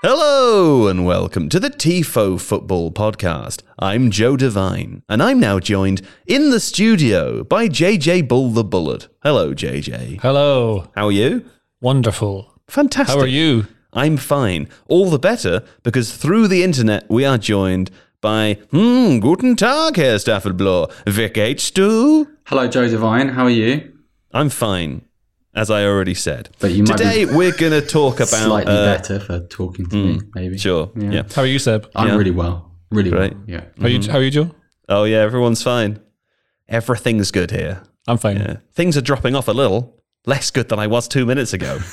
[0.00, 3.62] Hello and welcome to the TIFO Football Podcast.
[3.80, 9.08] I'm Joe Devine, and I'm now joined in the studio by JJ Bull the Bullet.
[9.24, 10.20] Hello, JJ.
[10.20, 10.88] Hello.
[10.94, 11.44] How are you?
[11.80, 12.60] Wonderful.
[12.68, 13.16] Fantastic.
[13.16, 13.66] How are you?
[13.92, 14.68] I'm fine.
[14.86, 20.18] All the better because through the internet we are joined by, hmm, guten Tag, Herr
[20.18, 20.92] Staffelbloh.
[21.06, 22.28] Wie geht's du?
[22.46, 23.30] Hello, Joe Devine.
[23.30, 23.94] How are you?
[24.32, 25.02] I'm fine,
[25.58, 26.48] as I already said.
[26.60, 28.28] But you might Today be we're going to talk about.
[28.28, 30.56] slightly uh, better for talking to me, maybe.
[30.58, 30.90] Sure.
[30.96, 31.22] yeah.
[31.34, 31.90] How are you, Seb?
[31.94, 32.16] I'm Yeah.
[32.16, 32.70] really well.
[32.90, 33.34] Really Great.
[33.34, 33.42] well.
[33.46, 33.64] Yeah.
[33.78, 34.10] How are you?
[34.10, 34.50] How are you, Joe?
[34.88, 36.00] Oh, yeah, everyone's fine.
[36.68, 37.82] Everything's good here.
[38.06, 38.36] I'm fine.
[38.36, 38.56] Yeah.
[38.72, 39.94] Things are dropping off a little.
[40.26, 41.78] Less good than I was two minutes ago.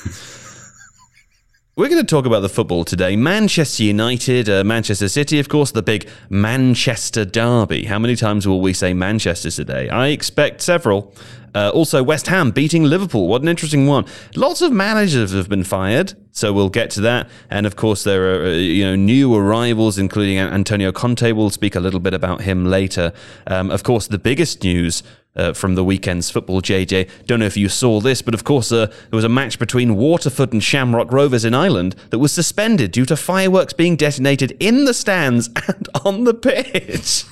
[1.78, 3.18] We're going to talk about the football today.
[3.18, 7.84] Manchester United, uh, Manchester City, of course, the big Manchester derby.
[7.84, 9.90] How many times will we say Manchester today?
[9.90, 11.14] I expect several.
[11.56, 13.28] Uh, also, West Ham beating Liverpool.
[13.28, 14.06] What an interesting one.
[14.36, 17.30] Lots of managers have been fired, so we'll get to that.
[17.50, 21.32] And of course, there are uh, you know new arrivals, including Antonio Conte.
[21.32, 23.14] We'll speak a little bit about him later.
[23.48, 25.02] Um, of course, the biggest news
[25.36, 27.10] uh, from the weekend's football, JJ.
[27.26, 29.96] Don't know if you saw this, but of course, uh, there was a match between
[29.96, 34.86] Waterford and Shamrock Rovers in Ireland that was suspended due to fireworks being detonated in
[34.86, 37.26] the stands and on the pitch.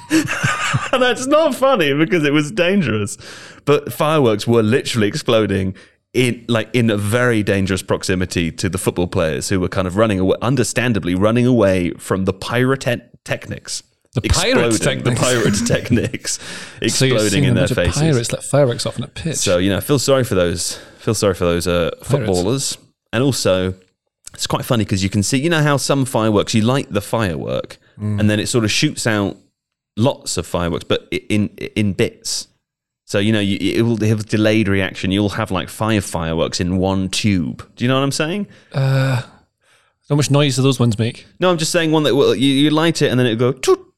[0.92, 3.18] and that's not funny because it was dangerous.
[3.66, 5.76] But fireworks were literally exploding
[6.14, 9.98] in like in a very dangerous proximity to the football players who were kind of
[9.98, 13.84] running away, understandably running away from the pyrotechnics.
[14.14, 14.86] The Exploding, pirates the
[16.88, 18.00] So you're exploding seeing in their faces.
[18.02, 19.38] pirates let fireworks off on a pitch.
[19.38, 20.78] So you know, I feel sorry for those.
[21.00, 22.78] Feel sorry for those uh, footballers,
[23.12, 23.74] and also
[24.34, 27.02] it's quite funny because you can see, you know, how some fireworks you light the
[27.02, 28.20] firework Mm.
[28.20, 29.38] and then it sort of shoots out
[29.98, 32.48] lots of fireworks, but in in bits.
[33.06, 35.12] So you know, you, it will have delayed reaction.
[35.12, 37.70] You'll have like five fireworks in one tube.
[37.76, 38.48] Do you know what I'm saying?
[38.72, 39.22] Uh,
[40.10, 41.28] how much noise do those ones make?
[41.40, 43.58] No, I'm just saying one that will you, you light it and then it'll go
[43.60, 43.93] toot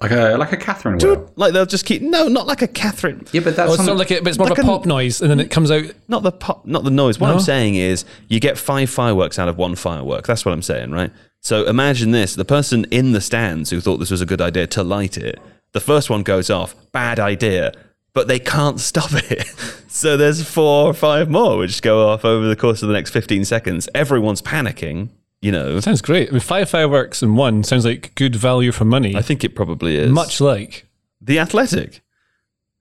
[0.00, 1.18] Like a like a Catherine toot.
[1.18, 1.32] wheel.
[1.36, 3.26] Like they'll just keep no, not like a Catherine.
[3.32, 4.70] Yeah, but that's Oh, it's not like it, but it's more Like of a a-
[4.72, 5.84] pop noise, and then it comes out.
[6.06, 7.18] Not the pop, not the noise.
[7.18, 7.34] What No?
[7.34, 10.26] I'm saying is, you get five fireworks out of one firework.
[10.26, 11.10] That's what I'm saying, right?
[11.40, 14.68] So imagine this: the person in the stands who thought this was a good idea
[14.68, 15.40] to light it,
[15.72, 17.72] the first one goes off, bad idea,
[18.14, 19.48] but they can't stop it.
[19.88, 23.10] so there's four or five more which go off over the course of the next
[23.10, 23.88] 15 seconds.
[23.96, 25.08] Everyone's panicking.
[25.40, 26.28] You know, Sounds great.
[26.28, 29.14] I mean, five fireworks in one sounds like good value for money.
[29.14, 30.86] I think it probably is Much like.
[31.20, 32.00] The Athletic.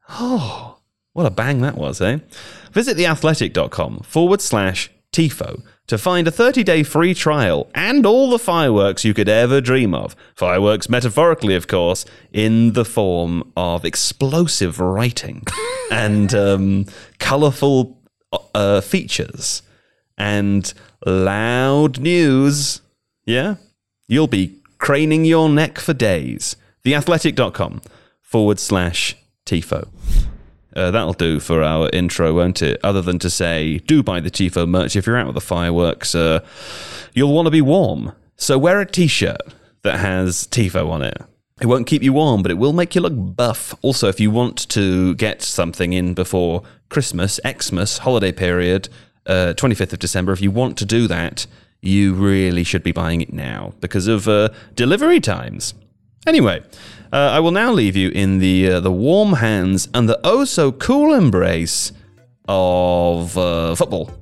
[0.09, 0.79] Oh,
[1.13, 2.19] what a bang that was, eh?
[2.71, 8.39] Visit theathletic.com forward slash TIFO to find a 30 day free trial and all the
[8.39, 10.15] fireworks you could ever dream of.
[10.35, 15.43] Fireworks, metaphorically, of course, in the form of explosive writing
[15.91, 16.85] and um,
[17.19, 17.99] colourful
[18.53, 19.61] uh, features
[20.17, 20.73] and
[21.05, 22.81] loud news.
[23.25, 23.55] Yeah?
[24.07, 26.55] You'll be craning your neck for days.
[26.83, 27.81] Theathletic.com
[28.21, 29.87] forward slash TIFO.
[30.75, 32.79] Uh, that'll do for our intro, won't it?
[32.83, 34.95] Other than to say, do buy the TIFO merch.
[34.95, 36.45] If you're out with the fireworks, uh,
[37.13, 38.13] you'll want to be warm.
[38.35, 39.41] So wear a t shirt
[39.81, 41.17] that has TIFO on it.
[41.59, 43.73] It won't keep you warm, but it will make you look buff.
[43.81, 48.89] Also, if you want to get something in before Christmas, Xmas, holiday period,
[49.27, 51.45] uh, 25th of December, if you want to do that,
[51.81, 55.73] you really should be buying it now because of uh, delivery times.
[56.25, 56.61] Anyway,
[57.13, 60.43] uh, I will now leave you in the uh, the warm hands and the oh
[60.43, 61.91] so cool embrace
[62.47, 64.16] of uh, football.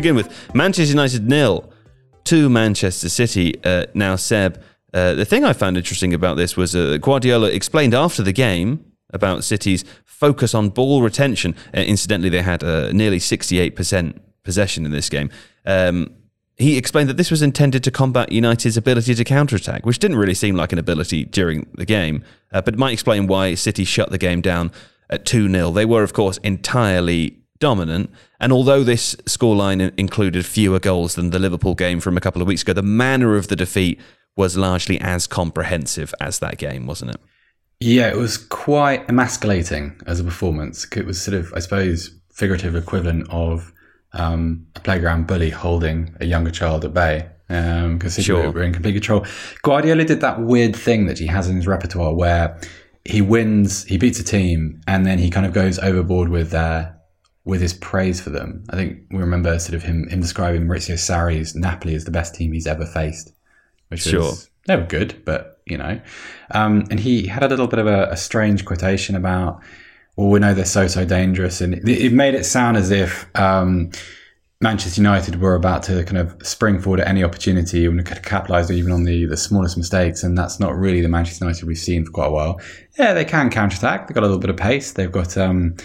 [0.00, 1.70] Begin with Manchester United nil
[2.24, 3.62] to Manchester City.
[3.62, 4.58] Uh, now, Seb,
[4.94, 8.82] uh, the thing I found interesting about this was uh, Guardiola explained after the game
[9.10, 11.54] about City's focus on ball retention.
[11.76, 15.28] Uh, incidentally, they had uh, nearly 68% possession in this game.
[15.66, 16.14] Um,
[16.56, 20.32] he explained that this was intended to combat United's ability to counterattack, which didn't really
[20.32, 24.18] seem like an ability during the game, uh, but might explain why City shut the
[24.18, 24.72] game down
[25.10, 25.72] at 2 0.
[25.72, 28.10] They were, of course, entirely dominant.
[28.40, 32.48] And although this scoreline included fewer goals than the Liverpool game from a couple of
[32.48, 34.00] weeks ago, the manner of the defeat
[34.36, 37.20] was largely as comprehensive as that game, wasn't it?
[37.80, 40.86] Yeah, it was quite emasculating as a performance.
[40.94, 43.72] It was sort of, I suppose, figurative equivalent of
[44.12, 48.50] um, a playground bully holding a younger child at bay because um, sure.
[48.50, 49.26] were in complete control.
[49.62, 52.60] Guardiola did that weird thing that he has in his repertoire where
[53.04, 56.90] he wins, he beats a team, and then he kind of goes overboard with uh,
[57.44, 58.64] with his praise for them.
[58.70, 62.34] I think we remember sort of him him describing Maurizio Sarri's Napoli as the best
[62.34, 63.32] team he's ever faced,
[63.88, 64.20] which sure.
[64.20, 66.00] was never good, but you know.
[66.52, 69.62] Um, and he had a little bit of a, a, strange quotation about,
[70.16, 73.26] well, we know they're so so dangerous, and it, it made it sound as if.
[73.38, 73.90] Um,
[74.62, 78.70] Manchester United were about to kind of spring forward at any opportunity and could capitalise
[78.70, 82.04] even on the, the smallest mistakes, and that's not really the Manchester United we've seen
[82.04, 82.60] for quite a while.
[82.98, 84.06] Yeah, they can counter attack.
[84.06, 84.92] They've got a little bit of pace.
[84.92, 85.76] They've got um,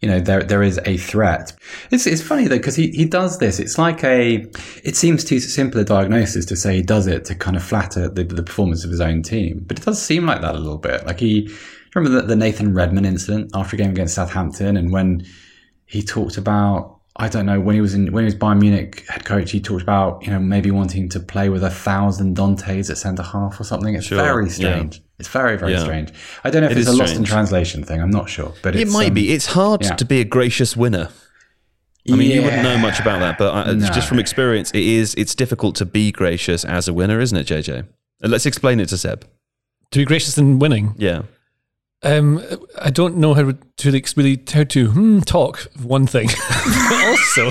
[0.00, 1.52] you know there there is a threat.
[1.90, 3.58] It's it's funny though because he, he does this.
[3.58, 4.46] It's like a
[4.82, 8.08] it seems too simple a diagnosis to say he does it to kind of flatter
[8.08, 10.78] the, the performance of his own team, but it does seem like that a little
[10.78, 11.06] bit.
[11.06, 11.54] Like he
[11.94, 15.26] remember the, the Nathan Redmond incident after a game against Southampton, and when
[15.84, 19.04] he talked about I don't know when he was in when he was Bayern Munich
[19.08, 22.88] head coach, he talked about you know maybe wanting to play with a thousand Dantes
[22.88, 23.94] at centre half or something.
[23.94, 24.16] It's sure.
[24.16, 24.96] very strange.
[24.96, 25.02] Yeah.
[25.18, 25.80] It's very very yeah.
[25.80, 26.12] strange.
[26.44, 27.10] I don't know if it it's a strange.
[27.10, 28.00] lost in translation thing.
[28.00, 29.32] I'm not sure, but it might um, be.
[29.32, 29.96] It's hard yeah.
[29.96, 31.10] to be a gracious winner.
[32.10, 33.86] I mean, you wouldn't know much about that, but I, no.
[33.88, 35.14] just from experience, it is.
[35.16, 37.86] It's difficult to be gracious as a winner, isn't it, JJ?
[38.22, 39.26] let's explain it to Seb.
[39.90, 41.22] To be gracious in winning, yeah.
[42.02, 42.42] Um,
[42.80, 47.50] I don't know how to really how to hmm, talk one thing, but also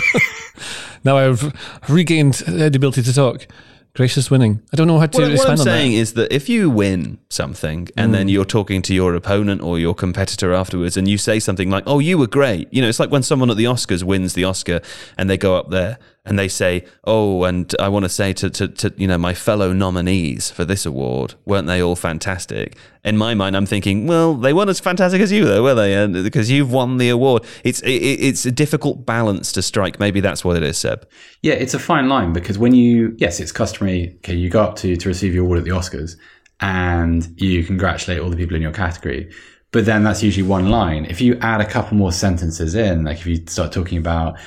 [1.04, 1.54] now I've
[1.88, 3.48] regained the ability to talk.
[3.96, 4.62] Gracious winning.
[4.72, 5.98] I don't know how to well, What I'm saying that.
[5.98, 8.14] is that if you win something and mm.
[8.14, 11.84] then you're talking to your opponent or your competitor afterwards and you say something like,
[11.88, 12.72] oh, you were great.
[12.72, 14.82] You know, it's like when someone at the Oscars wins the Oscar
[15.18, 18.50] and they go up there and they say, "Oh, and I want to say to,
[18.50, 23.18] to, to you know my fellow nominees for this award, weren't they all fantastic?" In
[23.18, 25.96] my mind, I'm thinking, "Well, they weren't as fantastic as you, though, were they?
[25.96, 30.00] And because you've won the award, it's it, it's a difficult balance to strike.
[30.00, 31.08] Maybe that's what it is, Seb.
[31.42, 34.16] Yeah, it's a fine line because when you yes, it's customary.
[34.18, 36.16] Okay, you go up to to receive your award at the Oscars,
[36.60, 39.32] and you congratulate all the people in your category.
[39.72, 41.06] But then that's usually one line.
[41.06, 44.38] If you add a couple more sentences in, like if you start talking about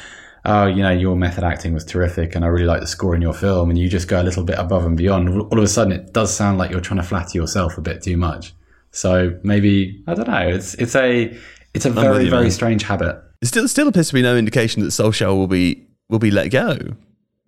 [0.44, 3.22] oh, you know, your method acting was terrific and I really like the score in
[3.22, 5.68] your film, and you just go a little bit above and beyond, all of a
[5.68, 8.54] sudden it does sound like you're trying to flatter yourself a bit too much.
[8.90, 10.48] So maybe I don't know.
[10.48, 11.36] It's it's a
[11.74, 12.50] it's a I'm very you, very man.
[12.50, 13.16] strange habit.
[13.40, 16.48] It still still appears to be no indication that Solskjaer will be will be let
[16.48, 16.76] go.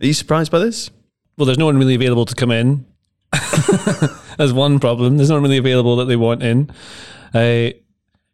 [0.01, 0.91] Are you surprised by this?
[1.37, 2.87] Well, there's no one really available to come in.
[4.39, 5.17] There's one problem.
[5.17, 6.71] There's no one really available that they want in.
[7.33, 7.71] Uh,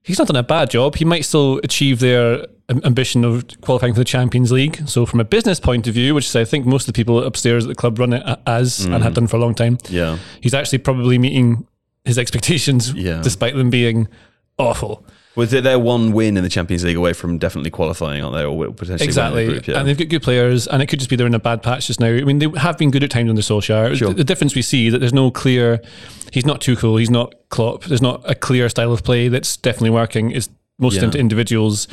[0.02, 0.96] he's not done a bad job.
[0.96, 2.46] He might still achieve their
[2.84, 4.88] ambition of qualifying for the Champions League.
[4.88, 7.64] So, from a business point of view, which I think most of the people upstairs
[7.64, 8.94] at the club run it as mm.
[8.94, 11.66] and have done for a long time, yeah, he's actually probably meeting
[12.04, 13.20] his expectations, yeah.
[13.22, 14.08] despite them being
[14.58, 15.04] awful.
[15.36, 18.44] Was it their one win in the Champions League away from definitely qualifying, aren't they?
[18.44, 19.46] Or potentially exactly.
[19.46, 19.78] The group, yeah.
[19.78, 21.86] And they've got good players, and it could just be they're in a bad patch
[21.86, 22.08] just now.
[22.08, 23.96] I mean, they have been good at times under Solskjaer.
[23.96, 24.08] Sure.
[24.08, 25.80] The, the difference we see that there's no clear.
[26.32, 26.96] He's not too cool.
[26.96, 27.84] He's not Klopp.
[27.84, 30.32] There's not a clear style of play that's definitely working.
[30.32, 30.48] It's
[30.78, 31.10] most yeah.
[31.10, 31.86] individuals.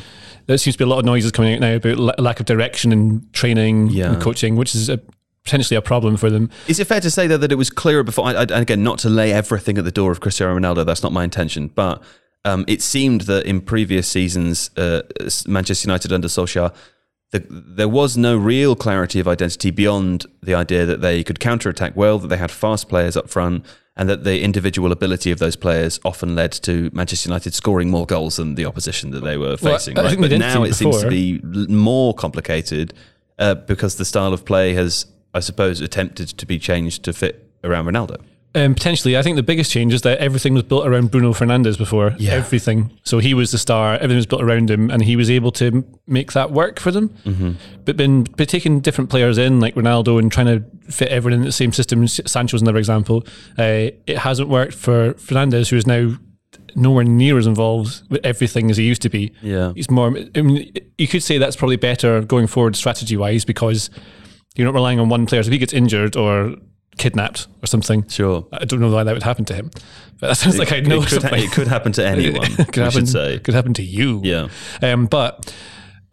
[0.46, 2.90] There seems to be a lot of noises coming out now about lack of direction
[2.90, 4.12] and training yeah.
[4.12, 5.00] and coaching, which is a,
[5.44, 6.50] potentially a problem for them.
[6.66, 8.26] Is it fair to say though that it was clearer before?
[8.26, 10.84] I, I, again, not to lay everything at the door of Cristiano Ronaldo.
[10.86, 12.02] That's not my intention, but
[12.44, 15.02] um, it seemed that in previous seasons, uh,
[15.46, 16.74] Manchester United under Solskjaer,
[17.30, 21.68] the, there was no real clarity of identity beyond the idea that they could counter
[21.68, 23.66] attack well, that they had fast players up front,
[23.96, 28.06] and that the individual ability of those players often led to Manchester United scoring more
[28.06, 29.96] goals than the opposition that they were facing.
[29.96, 30.18] Well, right?
[30.18, 32.94] But now it seems to be more complicated
[33.38, 37.50] uh, because the style of play has, I suppose, attempted to be changed to fit
[37.64, 38.22] around Ronaldo.
[38.54, 41.76] Um, potentially, I think the biggest change is that everything was built around Bruno Fernandes
[41.76, 42.14] before.
[42.18, 42.32] Yeah.
[42.32, 42.90] Everything.
[43.04, 43.94] So he was the star.
[43.94, 47.10] Everything was built around him, and he was able to make that work for them.
[47.24, 47.52] Mm-hmm.
[47.84, 51.44] But been but taking different players in, like Ronaldo, and trying to fit everyone in
[51.44, 52.08] the same system.
[52.08, 53.26] Sancho's another example.
[53.58, 56.16] Uh, it hasn't worked for Fernandes, who is now
[56.74, 59.32] nowhere near as involved with everything as he used to be.
[59.42, 60.16] Yeah, he's more.
[60.34, 63.90] I mean, you could say that's probably better going forward strategy wise because
[64.56, 65.42] you're not relying on one player.
[65.42, 66.56] So if he gets injured or
[66.98, 68.06] kidnapped or something.
[68.08, 68.46] Sure.
[68.52, 69.70] I don't know why that would happen to him.
[70.20, 72.54] But that sounds it, like I know it could, ha- it could happen to anyone.
[72.56, 73.38] could happen, say.
[73.38, 74.20] could happen to you.
[74.24, 74.48] Yeah.
[74.82, 75.54] Um, but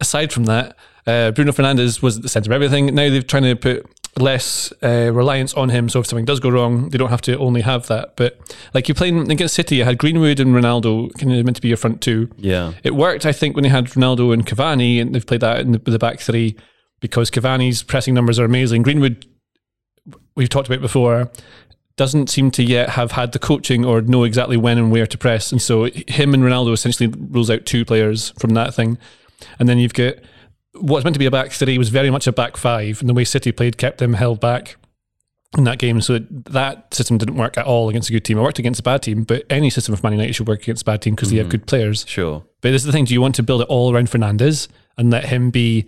[0.00, 0.76] aside from that,
[1.06, 2.94] uh, Bruno Fernandes was at the centre of everything.
[2.94, 3.86] Now they're trying to put
[4.18, 5.88] less uh, reliance on him.
[5.88, 8.16] So if something does go wrong, they don't have to only have that.
[8.16, 8.38] But
[8.74, 11.68] like you're playing against City, you had Greenwood and Ronaldo kind of meant to be
[11.68, 12.30] your front two.
[12.36, 12.72] Yeah.
[12.82, 15.72] It worked, I think, when they had Ronaldo and Cavani, and they've played that in
[15.72, 16.56] the, the back three
[17.00, 18.82] because Cavani's pressing numbers are amazing.
[18.82, 19.26] Greenwood,
[20.36, 21.30] we've talked about before,
[21.96, 25.18] doesn't seem to yet have had the coaching or know exactly when and where to
[25.18, 25.50] press.
[25.50, 28.98] And so him and Ronaldo essentially rules out two players from that thing.
[29.58, 30.16] And then you've got
[30.80, 33.14] what's meant to be a back three was very much a back five, and the
[33.14, 34.76] way City played kept them held back
[35.56, 36.00] in that game.
[36.00, 38.38] So that system didn't work at all against a good team.
[38.38, 40.82] It worked against a bad team, but any system of Man United should work against
[40.82, 41.52] a bad team because they have mm-hmm.
[41.52, 42.04] good players.
[42.06, 42.44] Sure.
[42.60, 45.10] But this is the thing: do you want to build it all around Fernandes and
[45.10, 45.86] let him be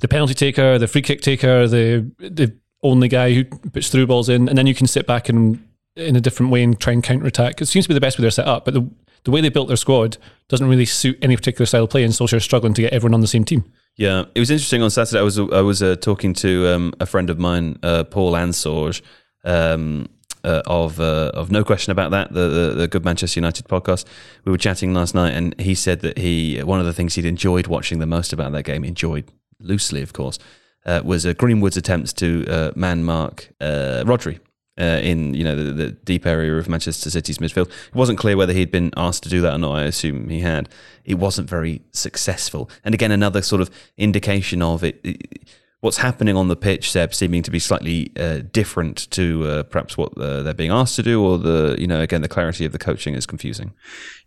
[0.00, 4.28] the penalty taker, the free kick taker, the the only guy who puts through balls
[4.28, 5.64] in, and then you can sit back and
[5.96, 7.60] in a different way and try and counter attack?
[7.60, 8.88] It seems to be the best way they're set up, but the
[9.24, 10.16] the way they built their squad
[10.48, 13.20] doesn't really suit any particular style of play, and Solskjaer's struggling to get everyone on
[13.20, 13.64] the same team.
[13.96, 15.18] Yeah, it was interesting on Saturday.
[15.18, 19.02] I was I was uh, talking to um, a friend of mine, uh, Paul Ansorge,
[19.44, 20.08] um,
[20.44, 24.04] uh, of uh, of no question about that, the, the the Good Manchester United podcast.
[24.44, 27.24] We were chatting last night, and he said that he one of the things he'd
[27.24, 29.30] enjoyed watching the most about that game, enjoyed
[29.60, 30.38] loosely, of course,
[30.86, 34.40] uh, was uh, Greenwood's attempts to uh, man mark uh, Rodri.
[34.80, 38.36] Uh, in you know the, the deep area of Manchester City's midfield, it wasn't clear
[38.36, 39.76] whether he'd been asked to do that or not.
[39.76, 40.68] I assume he had.
[41.04, 45.48] It wasn't very successful, and again, another sort of indication of it, it
[45.80, 50.14] what's happening on the pitch, Seb, seeming to be slightly uh, different to perhaps what
[50.14, 53.14] they're being asked to do, or the you know again the clarity of the coaching
[53.14, 53.72] is confusing.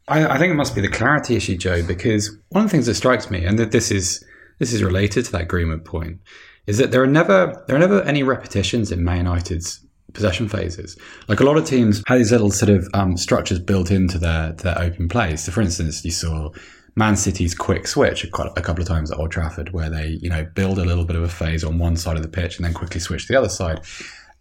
[0.10, 2.88] I, I think it must be the clarity issue, Joe, because one of the things
[2.88, 4.22] that strikes me, and that this is
[4.62, 6.20] this is related to that agreement point,
[6.68, 10.96] is that there are never there are never any repetitions in Man United's possession phases.
[11.28, 14.54] Like a lot of teams have these little sort of um, structures built into their
[14.54, 15.44] their open plays.
[15.44, 16.52] So, for instance, you saw
[16.96, 20.46] Man City's quick switch a, couple of times at Old Trafford, where they you know
[20.54, 22.74] build a little bit of a phase on one side of the pitch and then
[22.76, 23.82] quickly switch to the other side.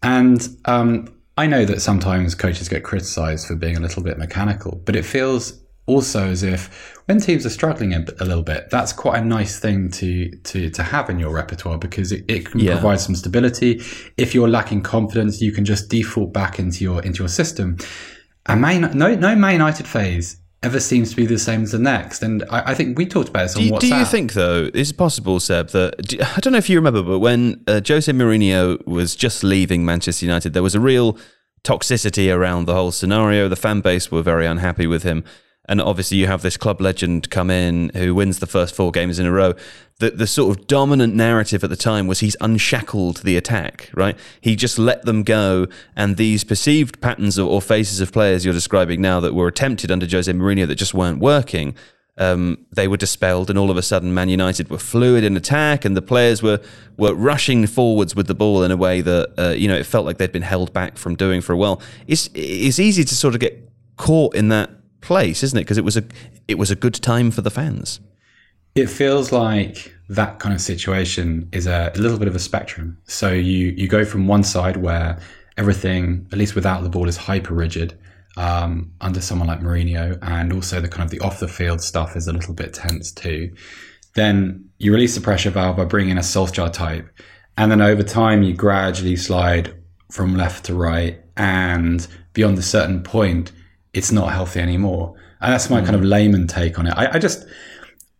[0.03, 4.79] And um, I know that sometimes coaches get criticised for being a little bit mechanical,
[4.85, 8.93] but it feels also as if when teams are struggling a, a, little bit, that's
[8.93, 12.59] quite a nice thing to to to have in your repertoire because it, it can
[12.59, 12.73] Yeah.
[12.73, 13.81] provide some stability.
[14.17, 17.77] If you're lacking confidence, you can just default back into your into your system.
[18.45, 21.79] And Man, no no Man United phase ever seems to be the same as the
[21.79, 22.21] next.
[22.21, 23.79] And I, I think we talked about this on Do you, WhatsApp.
[23.79, 26.77] do you think, though, is it possible, Seb, that do, I don't know if you
[26.77, 31.17] remember, but when uh, Jose Mourinho was just leaving Manchester United, there was a real
[31.63, 33.47] toxicity around the whole scenario.
[33.47, 35.23] The fan base were very unhappy with him.
[35.71, 39.19] And obviously, you have this club legend come in who wins the first four games
[39.19, 39.53] in a row.
[39.99, 44.17] The, the sort of dominant narrative at the time was he's unshackled the attack, right?
[44.41, 45.67] He just let them go.
[45.95, 49.91] And these perceived patterns or, or phases of players you're describing now that were attempted
[49.91, 51.73] under Jose Mourinho that just weren't working,
[52.17, 55.85] um, they were dispelled, and all of a sudden, Man United were fluid in attack,
[55.85, 56.59] and the players were
[56.97, 60.05] were rushing forwards with the ball in a way that uh, you know it felt
[60.05, 61.81] like they'd been held back from doing for a while.
[62.07, 65.61] It's it's easy to sort of get caught in that place, isn't it?
[65.61, 66.03] Because it was a
[66.47, 67.99] it was a good time for the fans.
[68.75, 72.97] It feels like that kind of situation is a, a little bit of a spectrum.
[73.05, 75.19] So you you go from one side where
[75.57, 77.97] everything, at least without the ball, is hyper rigid
[78.37, 82.15] um, under someone like Mourinho, and also the kind of the off the field stuff
[82.15, 83.53] is a little bit tense too.
[84.15, 87.07] Then you release the pressure valve by bringing in a Solskjaer type,
[87.57, 89.75] and then over time you gradually slide
[90.11, 93.51] from left to right, and beyond a certain point,
[93.93, 95.15] it's not healthy anymore.
[95.41, 96.09] And that's my kind of mm.
[96.09, 96.93] layman take on it.
[96.95, 97.45] I, I just,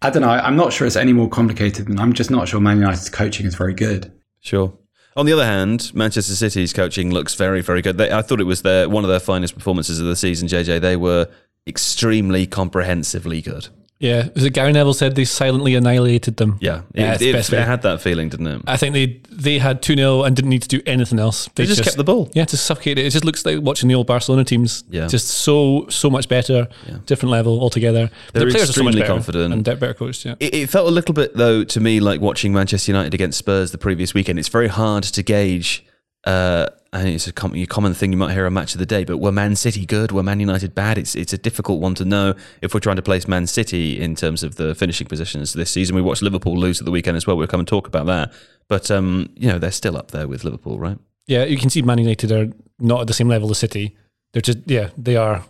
[0.01, 0.29] I don't know.
[0.29, 3.45] I'm not sure it's any more complicated than I'm just not sure Man United's coaching
[3.45, 4.11] is very good.
[4.39, 4.73] Sure.
[5.15, 7.97] On the other hand, Manchester City's coaching looks very, very good.
[7.97, 10.47] They, I thought it was their one of their finest performances of the season.
[10.47, 11.27] JJ, they were
[11.67, 13.67] extremely comprehensively good.
[14.01, 16.57] Yeah, was it Gary Neville said they silently annihilated them?
[16.59, 18.61] Yeah, Yeah, it, it- it had that feeling, didn't it?
[18.67, 21.47] I think they they had 2 0 and didn't need to do anything else.
[21.55, 22.29] They just kept the ball.
[22.33, 23.05] Yeah, to suffocate it.
[23.05, 24.83] It just looks like watching the old Barcelona teams.
[24.89, 25.07] Yeah.
[25.07, 26.67] Just so, so much better,
[27.05, 28.09] different level altogether.
[28.33, 29.53] They're the players are so much extremely better confident.
[29.53, 30.35] And better coached, yeah.
[30.39, 33.71] It, it felt a little bit though to me like watching Manchester United against Spurs
[33.71, 34.39] the previous weekend.
[34.39, 35.85] It's very hard to gauge.
[36.25, 39.03] Uh, and it's a common, common thing you might hear on Match of the Day.
[39.03, 40.11] But were Man City good?
[40.11, 40.97] Were Man United bad?
[40.97, 44.15] It's it's a difficult one to know if we're trying to place Man City in
[44.15, 45.95] terms of the finishing positions this season.
[45.95, 47.37] We watched Liverpool lose at the weekend as well.
[47.37, 48.33] We'll come and talk about that.
[48.67, 50.97] But um, you know they're still up there with Liverpool, right?
[51.27, 53.95] Yeah, you can see Man United are not at the same level as City.
[54.33, 55.45] They're just, yeah, they are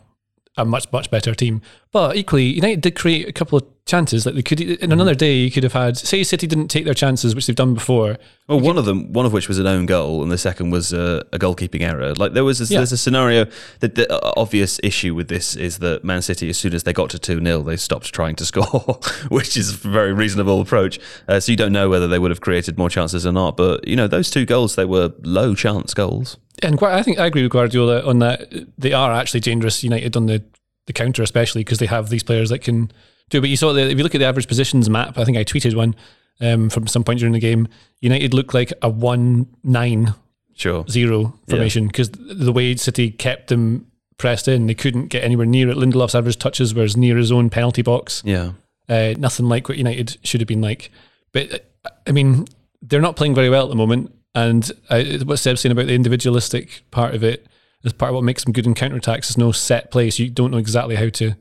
[0.58, 1.62] a much, much better team.
[1.92, 4.26] But equally, United did create a couple of chances.
[4.26, 5.98] Like they could in another day, you could have had.
[5.98, 8.18] Say City didn't take their chances, which they've done before.
[8.48, 10.94] Well, one of them, one of which was an own goal, and the second was
[10.94, 12.14] a, a goalkeeping error.
[12.14, 12.80] Like there was, a, Yeah.
[12.80, 13.46] there's a scenario
[13.80, 16.94] that the uh, obvious issue with this is that Man City, as soon as they
[16.94, 21.00] got to two 0 they stopped trying to score, which is a very reasonable approach.
[21.28, 23.58] Uh, so you don't know whether they would have created more chances or not.
[23.58, 26.38] But you know, those two goals, they were low chance goals.
[26.64, 28.52] And I think I agree with Guardiola on that.
[28.78, 29.84] They are actually dangerous.
[29.84, 30.44] United on the
[30.88, 32.92] the counter, especially because they have these players that can
[33.32, 33.38] do.
[33.40, 33.42] it.
[33.42, 35.44] But you saw that if you look at the average positions map, I think I
[35.44, 35.96] tweeted one
[36.40, 37.68] um, from some point during the game.
[38.00, 40.14] United looked like a one nine
[40.54, 40.86] Sure.
[40.90, 45.70] zero formation because the way City kept them pressed in, they couldn't get anywhere near
[45.70, 45.78] it.
[45.78, 48.22] Lindelof's average touches were as near his own penalty box.
[48.24, 48.52] Yeah.
[48.88, 50.92] Uh, nothing like what United should have been like.
[51.32, 52.46] But uh, I mean,
[52.84, 54.14] they're not playing very well at the moment.
[54.36, 57.48] And uh, what Seb's saying about the individualistic part of it
[57.84, 59.30] is part of what makes them good in counter attacks.
[59.30, 61.36] Is no set play, so you don't know exactly how to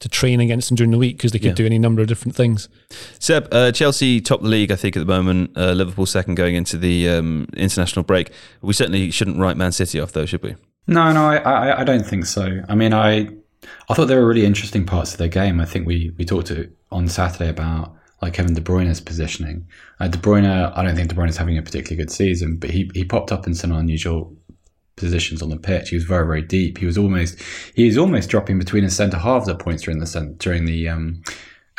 [0.00, 1.54] to train against them during the week because they could Yeah.
[1.54, 2.68] do any number of different things.
[3.18, 5.50] Seb, uh, Chelsea top the league, I think, at the moment.
[5.56, 8.30] Uh, Liverpool second going into the um, international break.
[8.62, 10.56] We certainly shouldn't write Man City off, though, should we?
[10.86, 12.62] No, no, I, I, I don't think so.
[12.68, 13.28] I mean, I,
[13.90, 15.60] I thought there were really interesting parts of their game.
[15.60, 19.66] I think we we talked to, on Saturday about like Kevin De Bruyne's positioning.
[20.00, 22.90] Uh, De Bruyne, I don't think De Bruyne's having a particularly good season, but he
[22.94, 24.34] he popped up in some unusual
[25.00, 25.90] positions on the pitch.
[25.90, 26.78] He was very very deep.
[26.78, 27.40] He was almost
[27.74, 31.22] he was almost dropping between his centre halves at points during the during the um,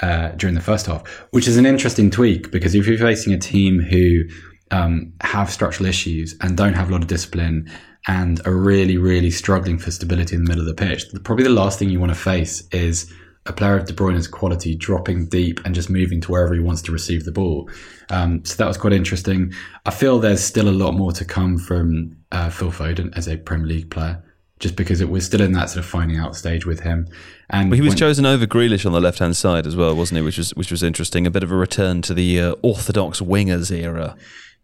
[0.01, 3.37] uh, during the first half, which is an interesting tweak because if you're facing a
[3.37, 4.23] team who
[4.71, 7.69] um, have structural issues and don't have a lot of discipline
[8.07, 11.49] and are really, really struggling for stability in the middle of the pitch, probably the
[11.49, 13.13] last thing you want to face is
[13.47, 16.81] a player of De Bruyne's quality dropping deep and just moving to wherever he wants
[16.83, 17.69] to receive the ball.
[18.09, 19.51] Um, so that was quite interesting.
[19.85, 23.37] I feel there's still a lot more to come from uh, Phil Foden as a
[23.37, 24.23] Premier League player.
[24.59, 27.07] Just because it was still in that sort of finding out stage with him,
[27.49, 29.95] and Well, he was when- chosen over Grealish on the left hand side as well,
[29.95, 30.21] wasn't he?
[30.21, 31.25] Which was which was interesting.
[31.25, 34.15] A bit of a return to the uh, orthodox wingers era.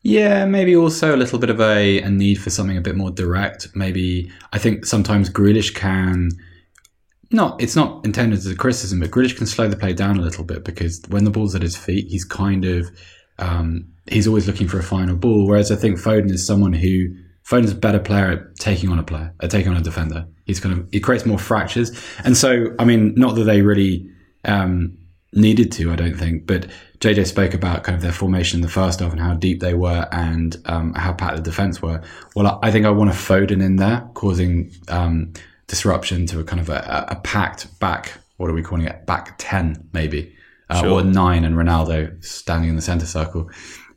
[0.03, 3.09] Yeah, maybe also a little bit of a, a need for something a bit more
[3.09, 3.69] direct.
[3.73, 6.29] Maybe I think sometimes Grealish can
[7.31, 10.21] not it's not intended as a criticism, but Grealish can slow the play down a
[10.21, 12.89] little bit because when the ball's at his feet, he's kind of
[13.39, 15.47] um, he's always looking for a final ball.
[15.47, 17.09] Whereas I think Foden is someone who
[17.43, 20.25] Foden's a better player at taking on a player, at taking on a defender.
[20.45, 21.91] He's kind of he creates more fractures,
[22.23, 24.09] and so I mean, not that they really
[24.45, 24.97] um,
[25.33, 26.67] needed to, I don't think, but
[26.99, 29.73] JJ spoke about kind of their formation in the first half and how deep they
[29.73, 32.01] were and um, how packed the defense were.
[32.35, 35.33] Well, I- think I want a Foden in there, causing um,
[35.67, 38.13] disruption to a kind of a, a packed back.
[38.37, 39.05] What are we calling it?
[39.05, 40.35] Back ten, maybe,
[40.69, 40.89] uh, Sure.
[40.91, 43.49] or nine, and Ronaldo standing in the centre circle.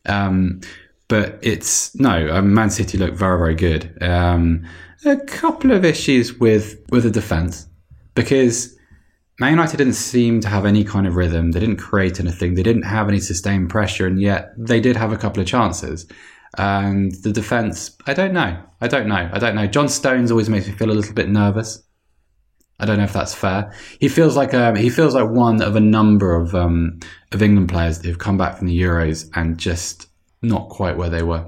[0.06, 0.60] Um,
[1.08, 4.00] but it's no, um, Man City look very, very good.
[4.02, 4.64] Um,
[5.04, 7.66] a couple of issues with with the defense
[8.14, 8.76] because
[9.40, 11.52] Man United didn't seem to have any kind of rhythm.
[11.52, 12.54] They didn't create anything.
[12.54, 16.06] They didn't have any sustained pressure, and yet they did have a couple of chances.
[16.58, 18.60] And the defense, I don't know.
[18.80, 19.30] I don't know.
[19.32, 19.66] I don't know.
[19.66, 21.82] John Stones always makes me feel a little bit nervous.
[22.80, 23.72] I don't know if that's fair.
[24.00, 26.98] He feels like um, he feels like one of a number of um,
[27.30, 30.08] of England players who've come back from the Euros and just
[30.42, 31.46] not quite where they were.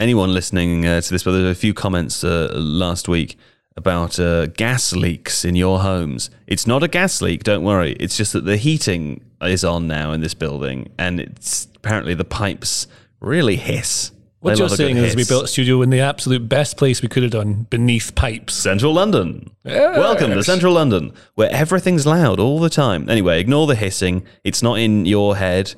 [0.00, 3.38] Anyone listening uh, to this, but there were a few comments uh, last week
[3.76, 6.30] about uh, gas leaks in your homes.
[6.48, 7.92] It's not a gas leak, don't worry.
[8.00, 12.24] It's just that the heating is on now in this building, and it's apparently the
[12.24, 12.88] pipes
[13.20, 14.10] really hiss.
[14.42, 16.76] What you're love a good saying is we built a studio in the absolute best
[16.76, 18.54] place we could have done, beneath pipes.
[18.54, 19.50] Central London.
[19.64, 23.08] Welcome to Central London, where everything's loud all the time.
[23.08, 24.24] Anyway, ignore the hissing.
[24.42, 25.74] It's not in your head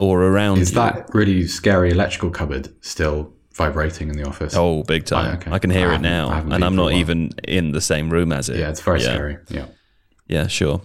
[0.00, 0.76] or around Is you.
[0.76, 4.54] that really scary electrical cupboard still vibrating in the office?
[4.56, 5.32] Oh, big time.
[5.32, 5.50] Oh, okay.
[5.50, 6.32] I can hear I it now.
[6.32, 8.56] And I'm not even in the same room as it.
[8.58, 9.12] yeah, it's very Yeah.
[9.12, 9.36] scary.
[9.50, 9.66] Yeah.
[10.26, 10.80] Yeah, sure.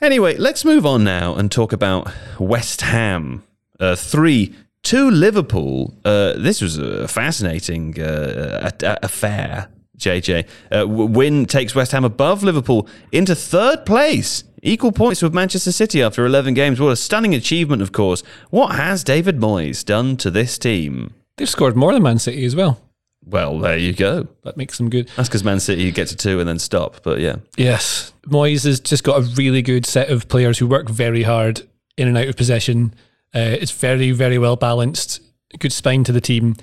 [0.00, 2.10] Anyway, let's move on now and talk about
[2.40, 3.44] West Ham.
[3.78, 5.96] Uh, three, two Liverpool.
[6.04, 8.70] Uh, this was a fascinating uh,
[9.02, 10.46] affair, JJ.
[10.70, 14.44] Uh, win takes West Ham above Liverpool into third place.
[14.62, 16.80] Equal points with Manchester City after 11 games.
[16.80, 18.22] What a stunning achievement, of course.
[18.50, 21.14] What has David Moyes done to this team?
[21.38, 22.78] They've scored more than Man City as well.
[23.24, 24.28] Well, there you go.
[24.44, 25.08] That makes them good.
[25.16, 27.02] That's because Man City get to two and then stop.
[27.02, 27.36] But yeah.
[27.56, 28.12] Yes.
[28.26, 31.62] Moyes has just got a really good set of players who work very hard
[31.96, 32.94] in and out of possession.
[33.34, 35.20] Uh, it's very, very well balanced.
[35.58, 36.56] Good spine to the team.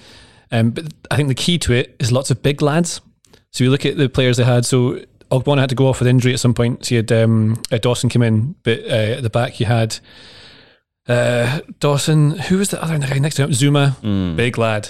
[0.51, 3.01] Um, but I think the key to it is lots of big lads.
[3.51, 4.65] So you look at the players they had.
[4.65, 5.01] So
[5.31, 6.85] Ogbonna had to go off with injury at some point.
[6.85, 9.99] So you had um, uh, Dawson come in, but uh, at the back you had
[11.07, 12.31] uh, Dawson.
[12.31, 13.51] Who was the other guy next to him?
[13.51, 14.89] Zouma, big lad.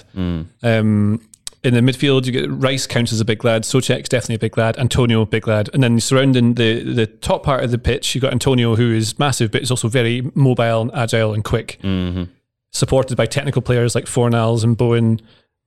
[0.64, 1.22] Um,
[1.68, 3.64] in the midfield, you get Rice counts as a big lad.
[3.64, 4.78] Soucek's definitely a big lad.
[4.78, 5.70] Antonio, big lad.
[5.74, 9.20] And then surrounding the, the top part of the pitch, you've got Antonio, who is
[9.20, 11.78] massive, but is also very mobile and agile and quick.
[11.84, 12.24] Mm-hmm.
[12.72, 15.20] Supported by technical players like Fornals and Bowen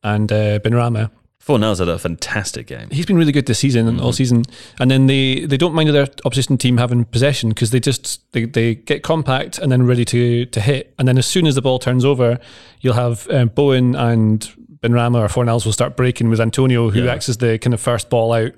[0.02, 1.10] and uh, Benrahma.
[1.44, 2.88] Fornals had a fantastic game.
[2.90, 4.44] He's been really good this season and all season.
[4.78, 8.44] And then they, they don't mind their opposition team having possession because they just they,
[8.44, 10.94] they get compact and then ready to to hit.
[10.98, 12.38] And then as soon as the ball turns over,
[12.80, 14.48] you'll have um, Bowen and
[14.82, 17.12] Benrahma or Fornals will start breaking with Antonio, who Yeah.
[17.12, 18.52] acts as the kind of first ball out,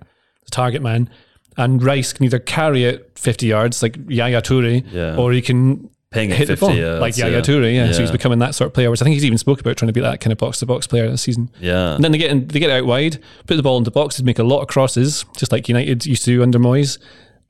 [0.45, 1.09] the target man.
[1.57, 5.17] And Rice can either carry it 50 yards like Yaya Toure, Yeah.
[5.17, 7.41] or he can Ping it hit the ball yards, like Yaya yeah.
[7.41, 7.75] Toure.
[7.75, 7.93] Yeah.
[7.93, 9.89] so he's becoming that sort of player, which I think he's even spoke about trying
[9.89, 11.51] to be that kind of box to box player this season.
[11.61, 11.95] Yeah.
[11.95, 14.39] And then they get in, they get out wide, put the ball into boxes, make
[14.39, 16.99] a lot of crosses, just like United used to do under Moyes.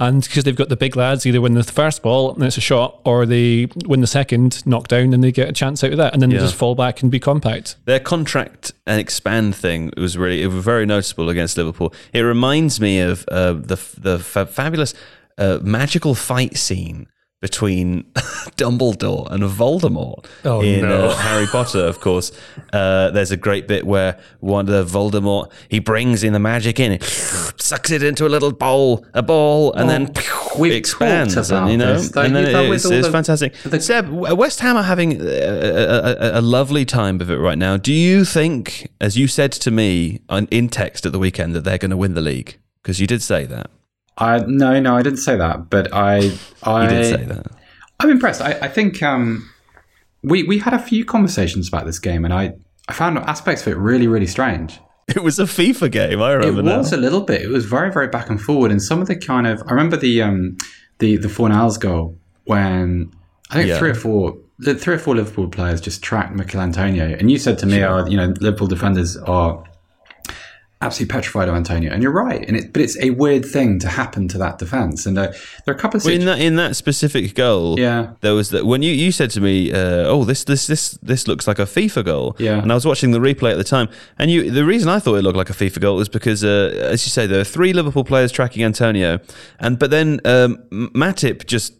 [0.00, 2.60] And because they've got the big lads, either win the first ball and it's a
[2.60, 5.98] shot, or they win the second, knock down, and they get a chance out of
[5.98, 6.38] that, and then Yeah.
[6.38, 7.76] they just fall back and be compact.
[7.84, 11.94] Their contract and expand thing was really it was very noticeable against Liverpool.
[12.12, 14.92] It reminds me of uh, the the fa- fabulous
[15.38, 17.06] uh, magical fight scene
[17.42, 18.04] between
[18.56, 21.08] Dumbledore and Voldemort Oh, in no.
[21.08, 21.80] uh, Harry Potter.
[21.80, 22.32] Of course,
[22.72, 26.78] uh, there's a great bit where one of the Voldemort he brings in the magic
[26.80, 26.98] in,
[27.58, 31.36] sucks it into a little bowl, a ball, and then it expands.
[31.50, 33.54] and, you know, this, and then it- it's, it's the- fantastic.
[33.64, 37.58] the- Seb, West Ham are having a, a, a, a lovely time of it right
[37.58, 37.76] now.
[37.76, 41.64] Do you think, as you said to me on, in text at the weekend, that
[41.64, 42.58] they're going to win the league?
[42.82, 43.68] Because you did say that.
[44.18, 47.46] I no, no, I didn't say that, but I, I You did say that.
[48.00, 48.40] I'm impressed.
[48.42, 49.48] I, I think um,
[50.22, 52.54] we we had a few conversations about this game, and I
[52.88, 54.80] I found aspects of it really really strange.
[55.08, 56.22] It was a FIFA game.
[56.22, 56.74] I It remember now.
[56.74, 57.42] It was a little bit.
[57.42, 59.96] It was very very back and forward, and some of the kind of I remember
[59.96, 60.56] the um
[60.98, 63.12] the the Fornals goal when
[63.50, 63.78] I think Yeah.
[63.78, 64.36] three or four.
[64.58, 67.82] The three or four Liverpool players just tracked Michail Antonio, and you said to me,
[67.82, 69.64] "Oh, you know, Liverpool defenders are
[70.82, 72.44] absolutely petrified of Antonio," and you're right.
[72.46, 75.06] And it, but it's a weird thing to happen to that defense.
[75.06, 75.28] And uh,
[75.64, 78.10] there are a couple of Well, in that in that specific goal, Yeah.
[78.20, 81.26] there was that when you, you said to me, uh, "Oh, this this this this
[81.28, 82.60] looks like a FIFA goal," Yeah.
[82.62, 85.14] and I was watching the replay at the time, and you the reason I thought
[85.16, 87.72] it looked like a FIFA goal was because, uh, as you say, there are three
[87.72, 89.20] Liverpool players tracking Antonio,
[89.60, 91.74] and but then um, Matip just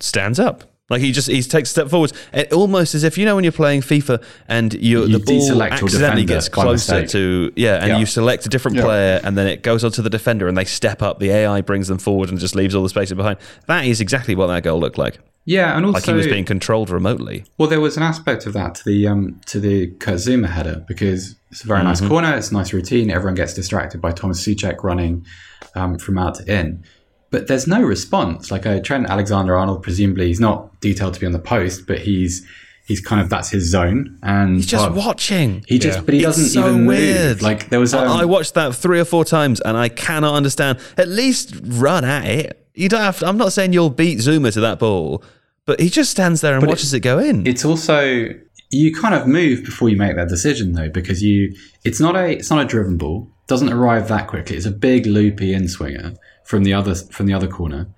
[0.00, 0.71] stands up.
[0.90, 3.44] Like he just he takes a step forwards, it, almost as if you know when
[3.44, 7.98] you're playing FIFA and you, You the ball accidentally gets closer to yeah, and Yeah.
[7.98, 8.82] you select a different Yeah.
[8.84, 11.20] player, and then it goes onto the defender, and they step up.
[11.20, 13.38] The AI brings them forward and just leaves all the space behind.
[13.68, 15.18] That is exactly what that goal looked like.
[15.44, 17.44] yeah, and also Like he was being controlled remotely.
[17.58, 20.84] Well, there was an aspect of that to the um, to the Kurt Zouma header
[20.88, 23.10] because it's a very nice corner, it's a nice routine.
[23.10, 25.24] Everyone gets distracted by Thomas Soucek running
[25.76, 26.84] um, from out to in,
[27.32, 28.50] but there's no response.
[28.52, 31.98] Like uh, Trent Alexander Arnold, presumably he's not detailed to be on the post, but
[31.98, 32.46] he's
[32.86, 35.64] he's kind of that's his zone, and He's just well, watching.
[35.66, 37.28] He just, but he It's doesn't so even weird.
[37.38, 37.42] move.
[37.42, 40.34] Like there was, um, I I watched that three or four times, and I cannot
[40.34, 40.78] understand.
[40.96, 42.68] At least run at it.
[42.74, 43.18] You don't have.
[43.18, 45.24] To, I'm not saying you'll beat Zouma to that ball,
[45.64, 47.46] but he just stands there and watches it, go in.
[47.46, 48.28] it's also
[48.70, 52.30] you kind of move before you make that decision though because you it's not a
[52.38, 56.14] it's not a driven ball doesn't arrive that quickly it's a big loopy in swinger
[56.52, 57.88] from the other from the other corner.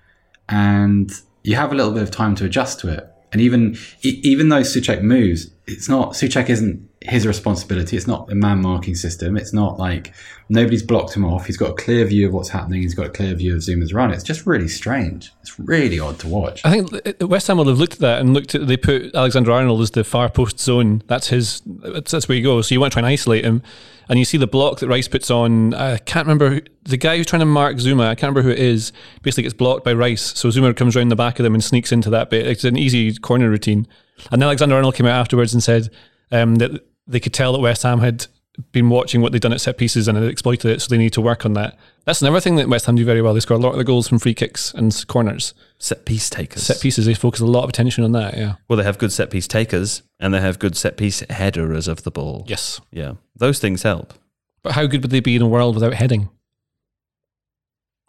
[0.48, 1.10] And
[1.42, 3.04] you have a little bit of time to adjust to it.
[3.32, 8.34] And even even though Soucek moves it's not Soucek isn't his responsibility it's not a
[8.34, 10.14] man marking system it's not like
[10.48, 13.10] nobody's blocked him off he's got a clear view of what's happening he's got a
[13.10, 16.70] clear view of Zouma's run it's just really strange it's really odd to watch I
[16.70, 19.80] think West Ham will have looked at that and looked at they put Alexander Arnold
[19.80, 21.02] as the far post zone.
[21.06, 21.62] That's his.
[21.64, 22.68] That's, where he goes.
[22.68, 23.62] So you want to try and isolate him,
[24.08, 25.74] and you see the block that Rice puts on.
[25.74, 28.08] I can't remember who, the guy who's trying to mark Zouma.
[28.08, 28.92] I can't remember who it is.
[29.22, 30.38] Basically, gets blocked by Rice.
[30.38, 32.46] So Zouma comes around the back of them and sneaks into that bit.
[32.46, 33.86] It's an easy corner routine.
[34.30, 35.90] And then Alexander Arnold came out afterwards and said
[36.30, 38.26] um, that they could tell that West Ham had
[38.70, 41.12] been watching what they'd done at set pieces and had exploited it, so they need
[41.12, 41.76] to work on that.
[42.04, 43.34] That's another thing that West Ham do very well.
[43.34, 45.54] They score a lot of the goals from free kicks and corners.
[45.78, 46.62] set piece takers.
[46.62, 48.36] Set pieces, they focus a lot of attention on that.
[48.36, 48.54] Yeah.
[48.68, 52.04] well, they have good set piece takers, and they have good set piece headerers of
[52.04, 52.44] the ball.
[52.46, 52.80] Yes.
[52.92, 54.14] Yeah, those things help.
[54.62, 56.28] But how good would they be in a world without heading?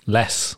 [0.06, 0.58] Less.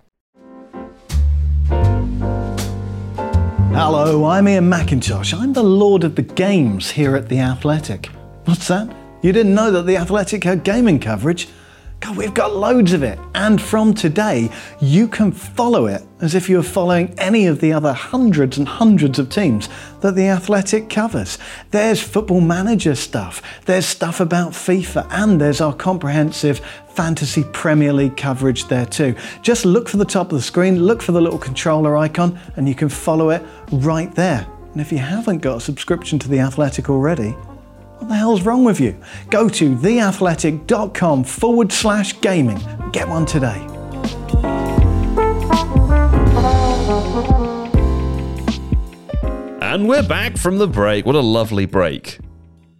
[3.73, 5.33] Hello, I'm Iain Macintosh.
[5.33, 8.07] I'm the Lord of the Games here at The Athletic.
[8.43, 8.93] What's that?
[9.21, 11.47] You didn't know that The Athletic had gaming coverage?
[12.01, 13.19] God, we've got loads of it.
[13.35, 14.49] And from today,
[14.81, 18.67] you can follow it as if you were following any of the other hundreds and
[18.67, 19.69] hundreds of teams
[20.01, 21.37] that The Athletic covers.
[21.69, 26.59] There's football manager stuff, there's stuff about FIFA, and there's our comprehensive
[26.89, 29.15] Fantasy Premier League coverage there too.
[29.43, 32.67] Just look for the top of the screen, look for the little controller icon, and
[32.67, 34.47] you can follow it right there.
[34.71, 37.35] And if you haven't got a subscription to The Athletic already,
[38.01, 38.97] what the hell's wrong with you?
[39.29, 42.59] Go to theathletic.com forward slash gaming.
[42.91, 43.67] Get one today.
[49.61, 51.05] And we're back from the break.
[51.05, 52.19] What a lovely break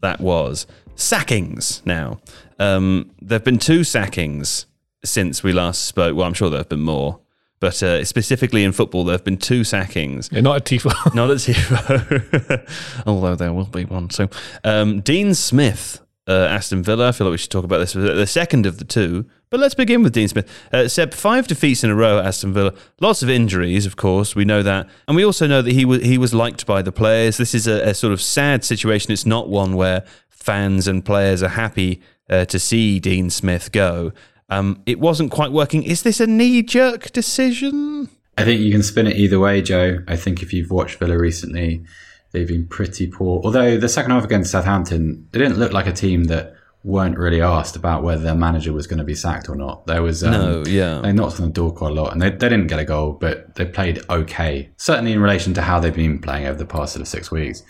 [0.01, 0.65] that was.
[0.95, 2.19] Sackings now.
[2.60, 4.65] Um, there have been two sackings
[5.05, 6.17] since we last spoke.
[6.17, 7.20] Well, I'm sure there have been more.
[7.62, 10.30] But uh, specifically in football, there have been two sackings.
[10.32, 10.91] Yeah, not at Tifo.
[11.15, 14.10] Not at Tifo, although there will be one.
[14.10, 14.30] So,
[14.63, 17.10] um, Dean Smith, uh, Aston Villa.
[17.10, 17.93] I feel like we should talk about this.
[17.93, 19.26] The second of the two.
[19.52, 20.50] But let's begin with Dean Smith.
[20.74, 22.74] Uh, Seb, five defeats in a row at Aston Villa.
[23.00, 24.34] Lots of injuries, of course.
[24.34, 26.91] We know that, and we also know that he was he was liked by the
[26.91, 27.38] players.
[27.38, 29.12] This is a, a sort of sad situation.
[29.12, 34.13] It's not one where fans and players are happy uh, to see Dean Smith go.
[34.52, 35.82] Um, it wasn't quite working.
[35.84, 38.10] Is this a knee jerk decision?
[38.38, 40.00] I think you can spin it either way, Joe.
[40.08, 41.84] I think if you've watched Villa recently,
[42.32, 43.42] they've been pretty poor.
[43.44, 47.42] Although the second half against Southampton, they didn't look like a team that weren't really
[47.42, 49.86] asked about whether their manager was going to be sacked or not.
[49.86, 51.00] There was um, No, yeah.
[51.02, 53.14] they knocked on the door quite a lot, and they, they didn't get a goal,
[53.14, 54.70] but they played okay.
[54.78, 57.64] Certainly in relation to how they've been playing over the past sort of six weeks.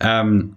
[0.00, 0.56] Um,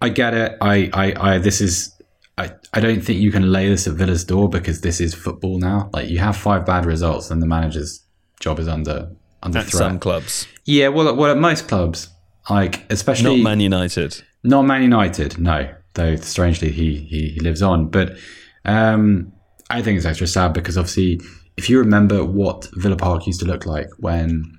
[0.00, 0.58] I get it.
[0.60, 1.94] I, I, I this is.
[2.38, 5.58] I, I don't think you can lay this at Villa's door because this is football
[5.58, 5.90] now.
[5.92, 8.04] Like you have five bad results, and the manager's
[8.40, 9.10] job is under
[9.42, 9.78] under At threat.
[9.78, 12.08] some clubs, Yeah, well, well, at most clubs,
[12.48, 14.22] like especially not Man United.
[14.44, 15.68] not Man United, no.
[15.94, 17.88] Though strangely, he he, he lives on.
[17.88, 18.16] But
[18.64, 19.32] um,
[19.70, 21.20] I think it's extra sad because obviously,
[21.56, 24.58] if you remember what Villa Park used to look like when,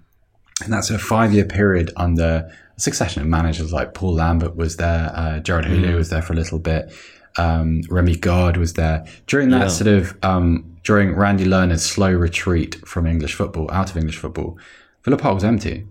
[0.63, 4.75] and that's a five year period under a succession of managers like Paul Lambert was
[4.77, 6.91] there, uh, Gerard Houllier was there for a little bit,
[7.37, 9.67] um, Remi Garde was there during that Yeah.
[9.67, 14.57] sort of um, during Randy Lerner's slow retreat from English football, out of English football.
[15.03, 15.85] Villa Park was empty,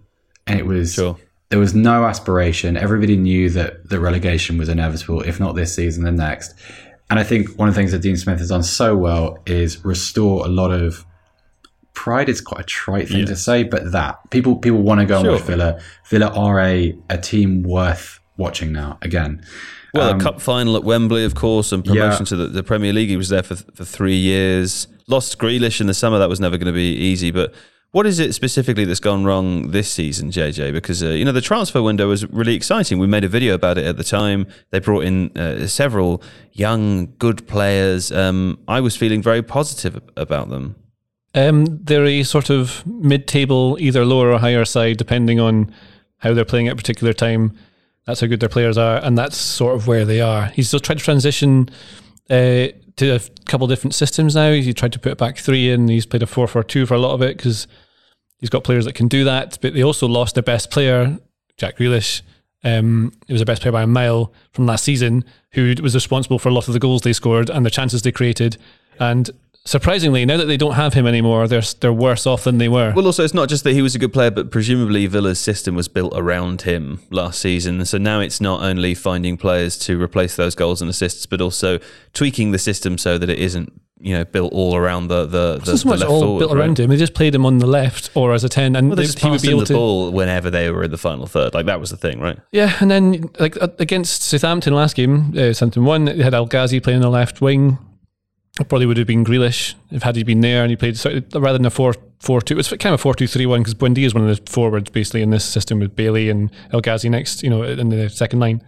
[0.46, 1.16] and it was Sure.
[1.51, 2.77] there was no aspiration.
[2.77, 6.55] Everybody knew that the relegation was inevitable, if not this season, then next.
[7.11, 9.83] And I think one of the things that Dean Smith has done so well is
[9.85, 11.07] restore a lot of
[11.94, 12.29] pride.
[12.29, 15.29] Is quite a trite thing to say, but that people people want to go and
[15.29, 15.81] watch Villa.
[16.11, 18.98] Villa are a a team worth watching now.
[19.03, 19.42] Again,
[19.94, 22.24] Well, a cup final at Wembley, of course, and promotion Um, Yeah.
[22.27, 23.09] to the, the Premier League.
[23.09, 24.87] He was there for for three years.
[25.07, 26.18] Lost Grealish in the summer.
[26.18, 27.31] That was never going to be easy.
[27.31, 27.55] But
[27.92, 30.72] what is it specifically that's gone wrong this season, JJ?
[30.74, 32.98] Because uh, you know the transfer window was really exciting.
[32.98, 34.46] We made a video about it at the time.
[34.70, 36.22] They brought in uh, several
[36.53, 38.12] young, good players.
[38.12, 40.77] Um, I was feeling very positive about them.
[41.35, 45.72] Um, they're a sort of mid-table, either lower or higher side, depending on
[46.18, 47.53] how they're playing at a particular time.
[48.09, 50.47] That's how good their players are, and that's sort of where they are.
[50.47, 51.68] He's still tried to transition
[52.31, 54.51] uh, to a couple different systems now.
[54.51, 55.88] He tried to put back three in.
[55.88, 57.66] He's played a four-four-two for a lot of it because
[58.38, 59.59] he's got players that can do that.
[59.61, 61.18] But they also lost their best player,
[61.59, 62.23] Jack Grealish.
[62.64, 66.38] Um, it was their best player by a mile from last season, who was responsible
[66.38, 68.57] for a lot of the goals they scored and the chances they created.
[68.99, 69.29] And
[69.69, 72.93] surprisingly, now that they don't have him anymore, they're they're worse off than they were.
[72.97, 75.75] Well, also, it's not just that he was a good player, but presumably Villa's system
[75.75, 77.85] was built around him last season.
[77.85, 81.79] So now it's not only finding players to replace those goals and assists, but also
[82.15, 85.77] tweaking the system so that it isn't, you know, built all around the the, the,
[85.77, 86.61] so much left all forward, built right?
[86.61, 86.89] around him.
[86.91, 89.31] They just played him on the left or as a ten, and Well, they he
[89.31, 89.75] would be able the to.
[89.75, 91.53] ball whenever they were in the final third.
[91.55, 92.39] Like that was the thing, right?
[92.53, 96.07] Yeah, and then like against Southampton last game, uh, Southampton won.
[96.07, 97.79] They had El Ghazi playing on the left wing.
[98.66, 100.99] Probably would have been Grealish if had he been there, and he played
[101.33, 102.59] rather than a four four two.
[102.59, 104.90] It's kind of a four two three one because Buendia is one of the forwards
[104.90, 108.40] basically in this system with Bailey and El Ghazi next, you know, in the second
[108.40, 108.61] line.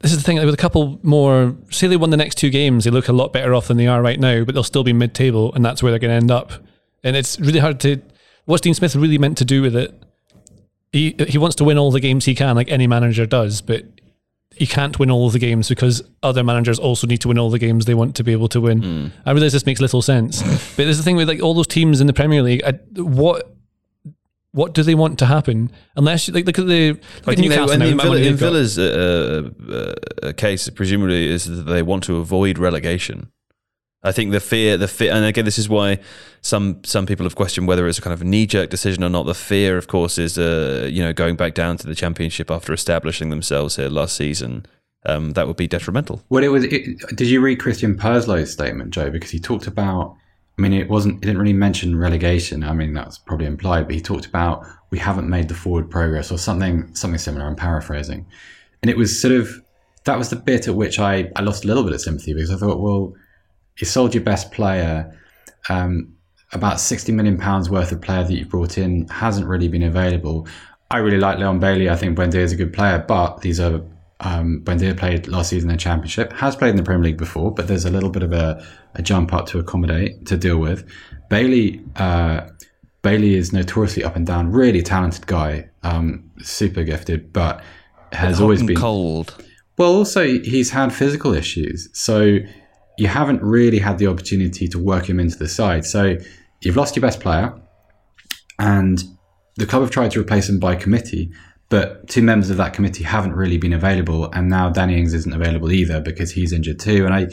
[0.00, 1.56] This is the thing with a couple more.
[1.70, 3.86] Say they won the next two games, they look a lot better off than they
[3.86, 6.16] are right now, but they'll still be mid table, and that's where they're going to
[6.16, 6.52] end up.
[7.02, 8.02] And it's really hard to.
[8.44, 9.94] What's Dean Smith really meant to do with it?
[10.92, 13.84] He he wants to win all the games he can, like any manager does, but
[14.56, 17.50] he can't win all of the games because other managers also need to win all
[17.50, 19.12] the games they want to be able to win.
[19.26, 20.42] I realize this makes little sense,
[20.76, 22.62] but there's the thing with like all those teams in the Premier League.
[22.64, 23.50] I, what
[24.52, 25.72] what do they want to happen?
[25.96, 27.98] Unless you like look at the look I at think they, and now, the in,
[27.98, 28.36] Villa, in.
[28.36, 33.30] Villa's uh, uh, uh, case, presumably, is that they want to avoid relegation.
[34.04, 35.98] I think the fear, the fear, and again, this is why
[36.42, 39.24] some some people have questioned whether it's a kind of knee jerk decision or not.
[39.24, 42.72] The fear, of course, is uh, you know going back down to the championship after
[42.72, 44.66] establishing themselves here last season.
[45.06, 46.22] Um, that would be detrimental.
[46.28, 46.64] Well, it was.
[46.64, 49.10] It, did you read Christian Purslow's statement, Joe?
[49.10, 50.16] Because he talked about.
[50.56, 51.16] I mean, it wasn't.
[51.16, 52.62] It didn't really mention relegation.
[52.62, 56.30] I mean, that's probably implied, but he talked about we haven't made the forward progress
[56.30, 57.46] or something, something similar.
[57.46, 58.26] I'm paraphrasing,
[58.82, 59.50] and it was sort of
[60.04, 62.50] that was the bit at which I I lost a little bit of sympathy because
[62.50, 63.14] I thought, well,
[63.78, 65.18] you sold your best player.
[65.68, 66.14] Um,
[66.52, 70.46] about 60 million pounds worth of player that you brought in hasn't really been available.
[70.90, 71.90] I really like Leon Bailey.
[71.90, 73.82] I think Buendia is a good player, but these are
[74.20, 77.52] um, Buendia played last season in the Championship, has played in the Premier League before,
[77.52, 80.88] but there's a little bit of a, a jump up to accommodate to deal with.
[81.28, 82.48] Bailey uh,
[83.02, 87.62] Bailey is notoriously up and down, really talented guy, um, super gifted, but
[88.12, 89.44] has always been cold.
[89.76, 91.88] well, also, he's had physical issues.
[91.92, 92.38] So
[92.98, 95.84] you haven't really had the opportunity to work him into the side.
[95.84, 96.16] So
[96.60, 97.54] you've lost your best player,
[98.58, 99.02] and
[99.56, 101.30] the club have tried to replace him by committee,
[101.68, 104.30] but two members of that committee haven't really been available.
[104.32, 107.04] And now Danny Ings isn't available either because he's injured too.
[107.04, 107.26] And I,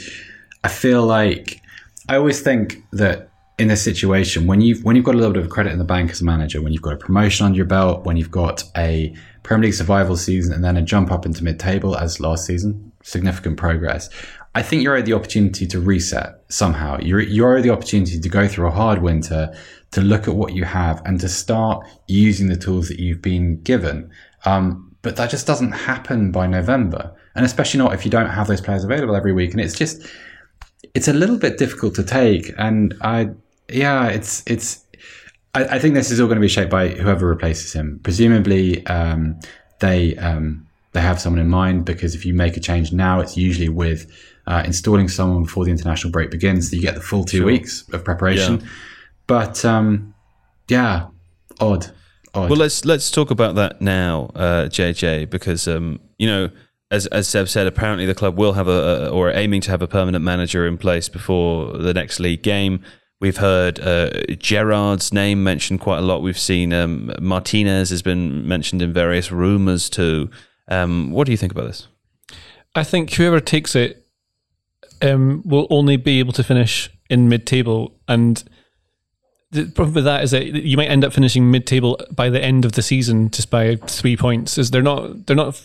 [0.63, 1.61] I feel like
[2.09, 5.43] I always think that in this situation, when you've when you've got a little bit
[5.43, 7.65] of credit in the bank as a manager, when you've got a promotion under your
[7.65, 11.43] belt, when you've got a Premier League survival season and then a jump up into
[11.43, 14.09] mid-table as last season, significant progress.
[14.53, 16.97] I think you're owed the opportunity to reset somehow.
[16.99, 19.53] You're you're owed the opportunity to go through a hard winter,
[19.91, 23.61] to look at what you have, and to start using the tools that you've been
[23.61, 24.11] given.
[24.45, 28.47] Um, but that just doesn't happen by November, and especially not if you don't have
[28.47, 29.51] those players available every week.
[29.51, 30.05] And it's just
[30.93, 32.51] it's a little bit difficult to take.
[32.57, 33.29] And I,
[33.69, 34.85] yeah, it's it's.
[35.53, 37.99] I, I think this is all going to be shaped by whoever replaces him.
[38.03, 39.39] Presumably, um,
[39.79, 43.37] they um, they have someone in mind because if you make a change now, it's
[43.37, 44.11] usually with
[44.47, 46.69] uh, installing someone before the international break begins.
[46.69, 48.67] So you get the full two weeks of preparation.
[49.27, 50.13] But um,
[50.67, 51.07] yeah,
[51.59, 51.91] odd.
[52.33, 52.49] Odd.
[52.49, 56.49] Well, let's let's talk about that now, uh, JJ, because um, you know,
[56.89, 59.71] as as Seb said, apparently the club will have a, a or are aiming to
[59.71, 62.83] have a permanent manager in place before the next league game.
[63.19, 66.23] We've heard uh, Gerrard's name mentioned quite a lot.
[66.23, 70.29] We've seen um, Martinez has been mentioned in various rumours too.
[70.67, 71.87] Um, what do you think about this?
[72.73, 74.00] I think whoever takes it
[75.01, 78.43] um, will only be able to finish in mid-table, and
[79.51, 82.63] the problem with that is that you might end up finishing mid-table by the end
[82.63, 84.57] of the season just by three points.
[84.57, 85.61] Is they're not they're not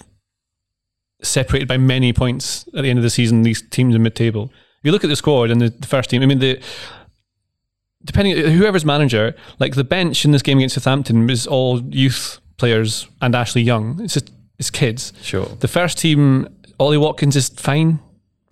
[1.22, 3.42] separated by many points at the end of the season.
[3.42, 4.51] These teams in mid-table.
[4.79, 6.61] If you look at the squad and the, the first team, I mean the
[8.05, 13.09] depending whoever's manager, like the bench in this game against Southampton was all youth players
[13.20, 14.01] and Ashley Young.
[14.01, 15.12] It's just it's kids.
[15.22, 15.46] Sure.
[15.61, 16.49] The first team,
[16.81, 18.01] Ollie Watkins is fine.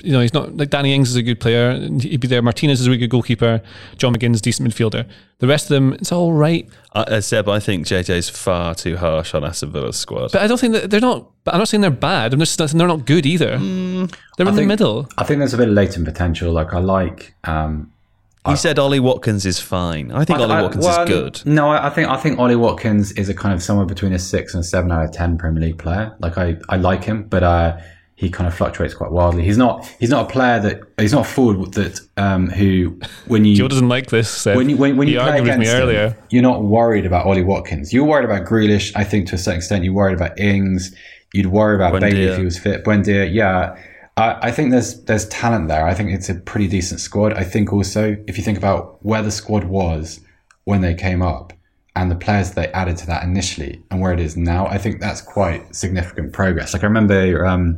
[0.02, 1.78] You know, he's not like Danny Ings is a good player.
[2.00, 2.42] He'd be there.
[2.42, 3.62] Martinez is a really good goalkeeper.
[3.96, 5.08] John McGinn's a decent midfielder.
[5.38, 6.68] The rest of them, it's all right.
[6.94, 10.32] Uh, uh, Seb, I think JJ's far too harsh on Aston Villa's squad.
[10.32, 11.30] But I don't think that they're not.
[11.44, 12.34] But I'm not saying they're bad.
[12.34, 13.56] I'm just saying they're not good either.
[13.56, 15.08] they're in the middle.
[15.16, 16.52] I think there's a bit of latent potential.
[16.52, 17.92] Like I like um,
[18.46, 20.12] he said Ollie Watkins is fine.
[20.12, 21.42] I think Ollie I- Watkins well, is good.
[21.46, 24.18] No, I I think I think Ollie Watkins is a kind of somewhere between a
[24.18, 26.14] six and a seven out of ten Premier League player.
[26.20, 27.78] Like I, I like him, but uh,
[28.16, 29.44] he kind of fluctuates quite wildly.
[29.44, 33.44] He's not he's not a player that he's not a forward that um, who when
[33.44, 34.30] you Joe doesn't like this.
[34.30, 34.56] Seb.
[34.56, 36.16] when you when, when you play against me him, earlier.
[36.30, 37.92] you're not worried about Ollie Watkins.
[37.92, 38.92] You're worried about Grealish.
[38.94, 40.94] I think to a certain extent, you're worried about Ings.
[41.32, 42.84] You'd worry about Bailey if he was fit.
[42.84, 43.76] Buendia, yeah.
[44.16, 45.84] I, I think there's there's talent there.
[45.84, 47.32] I think it's a pretty decent squad.
[47.32, 50.20] I think also if you think about where the squad was
[50.64, 51.52] when they came up
[51.96, 55.00] and the players they added to that initially and where it is now, I think
[55.00, 56.72] that's quite significant progress.
[56.72, 57.76] Like I remember um,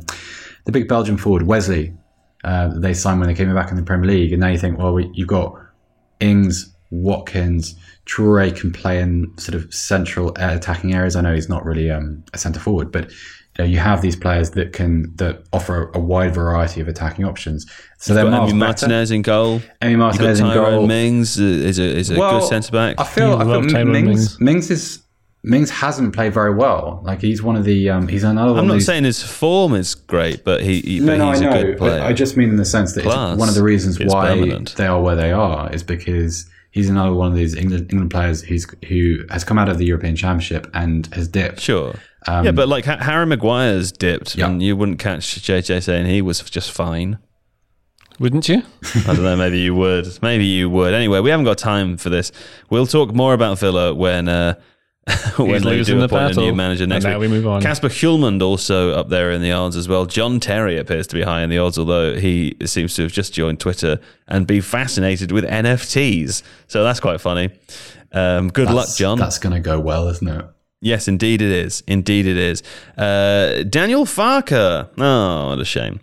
[0.65, 1.93] the big Belgian forward Wesley
[2.43, 4.77] uh, they signed when they came back in the Premier League, and now you think,
[4.77, 5.53] well, we, you've got
[6.19, 7.75] Ings, Watkins,
[8.05, 11.15] Traore can play in sort of central attacking areas.
[11.15, 13.11] I know he's not really um, a centre forward, but
[13.57, 17.25] you, know, you have these players that can that offer a wide variety of attacking
[17.25, 17.65] options.
[17.97, 18.65] So they're Got miles Emi better.
[18.87, 19.61] Martinez in goal.
[19.81, 20.85] Emi Martinez in goal.
[20.87, 22.95] Mings uh, is a is a Well, good centre back.
[22.99, 24.39] I feel, You I feel Mings, Mings.
[24.39, 25.03] Mings is
[25.43, 26.99] Mings hasn't played very well.
[27.05, 28.51] Like he's one of the um, he's another.
[28.53, 31.31] I'm of not these, saying his form is great, but he, he no, but no,
[31.31, 31.63] he's I a know.
[31.63, 32.01] good player.
[32.01, 33.31] I just mean in the sense that Class.
[33.33, 34.75] it's one of the reasons It's why permanent.
[34.75, 38.41] they are where they are is because he's another one of these England, England players
[38.41, 41.61] who's who has come out of the European Championship and has dipped.
[41.61, 41.95] Sure.
[42.27, 44.47] Yeah, but like Harry Maguire's dipped, Um, Yeah.
[44.47, 47.19] and you wouldn't catch JJ saying he was just fine.
[48.19, 48.63] Wouldn't you?
[49.07, 49.35] I don't know.
[49.35, 50.07] Maybe you would.
[50.23, 50.93] Maybe you would.
[50.93, 52.31] Anyway, we haven't got time for this.
[52.69, 54.55] We'll talk more about Villa when uh,
[55.37, 57.29] when He's they losing do the appoint a new manager next And now week.
[57.29, 57.61] we move on.
[57.61, 60.05] Kasper Hjulmand also up there in the odds as well.
[60.07, 63.33] John Terry appears to be high in the odds, although he seems to have just
[63.33, 66.41] joined Twitter and be fascinated with NFTs.
[66.67, 67.51] So that's quite funny.
[68.11, 69.17] Um, good luck, John.
[69.19, 70.45] That's going to go well, isn't it?
[70.79, 71.83] Yes, indeed it is.
[71.87, 72.61] Indeed it is.
[72.97, 74.89] Uh, Daniel Farke.
[74.97, 75.99] Oh, what a shame.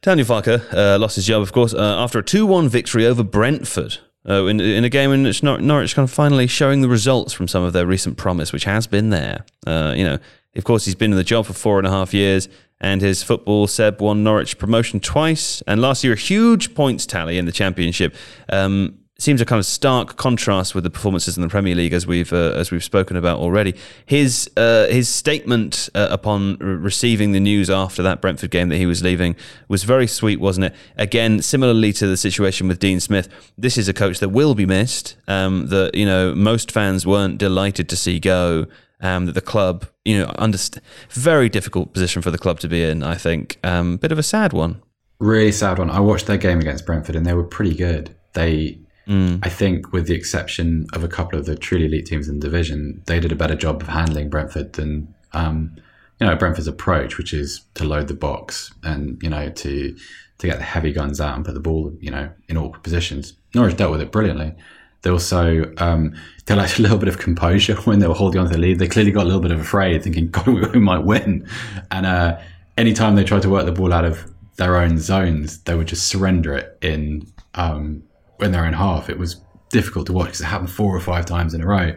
[0.00, 3.22] Daniel Farke uh, lost his job, of course, uh, after a 2 1 victory over
[3.22, 3.98] Brentford.
[4.28, 7.32] Uh, in, in a game in which Nor- Norwich kind of finally showing the results
[7.32, 9.44] from some of their recent promise, which has been there.
[9.66, 10.18] Uh, you know,
[10.54, 12.48] of course, he's been in the job for four and a half years,
[12.80, 17.36] and his football Seb won Norwich promotion twice, and last year a huge points tally
[17.36, 18.14] in the championship.
[18.48, 22.06] Um, seems a kind of stark contrast with the performances in the Premier League, as
[22.06, 23.74] we've uh, as we've spoken about already.
[24.04, 28.76] His uh, his statement uh, upon re- receiving the news after that Brentford game that
[28.76, 29.36] he was leaving
[29.68, 30.74] was very sweet, wasn't it?
[30.96, 34.66] Again, similarly to the situation with Dean Smith, this is a coach that will be
[34.66, 35.16] missed.
[35.28, 38.66] Um, that you know most fans weren't delighted to see go.
[39.00, 40.78] Um, that the club, you know, underst-
[41.10, 43.02] very difficult position for the club to be in.
[43.02, 44.80] I think, um, bit of a sad one.
[45.18, 45.90] Really sad one.
[45.90, 48.14] I watched their game against Brentford and they were pretty good.
[48.34, 49.40] They, Mm.
[49.42, 52.46] I think, with the exception of a couple of the truly elite teams in the
[52.46, 55.76] division, they did a better job of handling Brentford than, um,
[56.20, 59.96] you know, Brentford's approach, which is to load the box and you know to
[60.38, 63.34] to get the heavy guns out and put the ball, you know, in awkward positions.
[63.54, 64.54] Norwich dealt with it brilliantly.
[65.02, 66.14] They also um,
[66.46, 68.78] they lacked a little bit of composure when they were holding on to the lead.
[68.78, 71.46] They clearly got a little bit of afraid, thinking, "God, we, might win."
[71.90, 72.38] And uh,
[72.76, 76.06] anytime they tried to work the ball out of their own zones, they would just
[76.08, 78.02] surrender it in um,
[78.40, 79.08] in their own half.
[79.08, 81.96] It was difficult to watch because it happened four or five times in a row,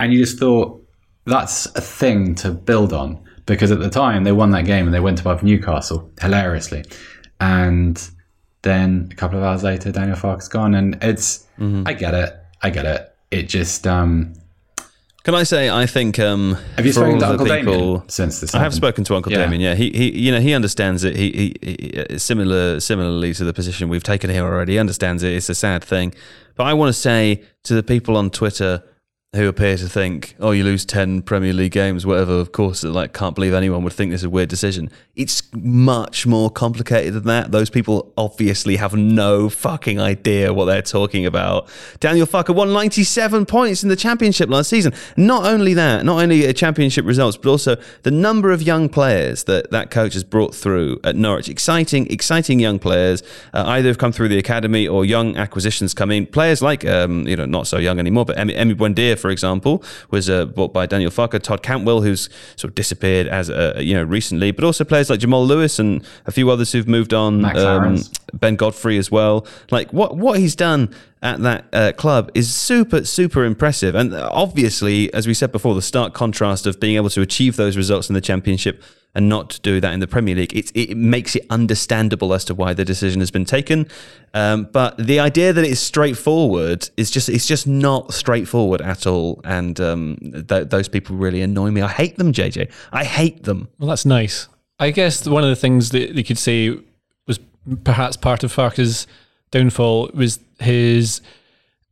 [0.00, 0.78] and you just thought
[1.24, 4.94] that's a thing to build on because at the time they won that game and
[4.94, 6.84] they went above Newcastle hilariously,
[7.40, 8.10] and
[8.62, 11.46] then a couple of hours later, Daniel Farke's gone, and it's
[11.86, 13.08] I get it, I get it.
[13.30, 14.34] It just um,
[15.24, 18.54] Can I say, I think um, have you spoken to Uncle people, Damien since this?
[18.56, 19.38] I have spoken to Uncle Yeah.
[19.38, 19.60] Damien.
[19.60, 21.14] Yeah, he, he, you know, he understands it.
[21.14, 25.32] He, he, he, similar, similarly to the position we've taken here already, he understands it.
[25.32, 26.12] It's a sad thing,
[26.56, 28.82] but I want to say to the people on Twitter
[29.34, 32.34] who appear to think, oh, you lose ten Premier League games, whatever.
[32.34, 34.90] Of course, like, can't believe anyone would think this is a weird decision.
[35.16, 37.50] It's much more complicated than that.
[37.50, 41.66] Those people obviously have no fucking idea what they're talking about.
[41.98, 44.92] Daniel Farke won 97 points in the championship last season.
[45.16, 49.70] Not only that, not only championship results, but also the number of young players that
[49.70, 51.48] that coach has brought through at Norwich.
[51.48, 53.22] Exciting, exciting young players.
[53.54, 56.26] Uh, either have come through the academy or young acquisitions come in.
[56.26, 59.82] Players like, um, you know, not so young anymore, but Emi, Emi Buendia, for example,
[60.10, 61.40] was uh, bought by Daniel Farke.
[61.40, 65.20] Todd Cantwell, who's sort of disappeared as uh, you know recently, but also players like
[65.20, 67.40] Jamal Lewis and a few others who've moved on.
[67.40, 67.98] Max um,
[68.34, 69.46] Ben Godfrey as well.
[69.70, 75.12] Like what what he's done at that uh, club is super super impressive, and obviously,
[75.14, 78.14] as we said before, the stark contrast of being able to achieve those results in
[78.14, 78.82] the championship
[79.14, 82.54] and not do that in the Premier League, it, it makes it understandable as to
[82.54, 83.86] why the decision has been taken.
[84.32, 89.40] Um, but the idea that it's straightforward is just it's just not straightforward at all,
[89.44, 90.16] and um,
[90.48, 91.82] th- those people really annoy me.
[91.82, 92.70] I hate them, JJ.
[92.92, 93.68] I hate them.
[93.78, 94.48] Well, that's nice.
[94.78, 96.76] I guess one of the things that you could say
[97.26, 97.38] was
[97.84, 99.06] perhaps part of Farke's
[99.50, 101.20] downfall was his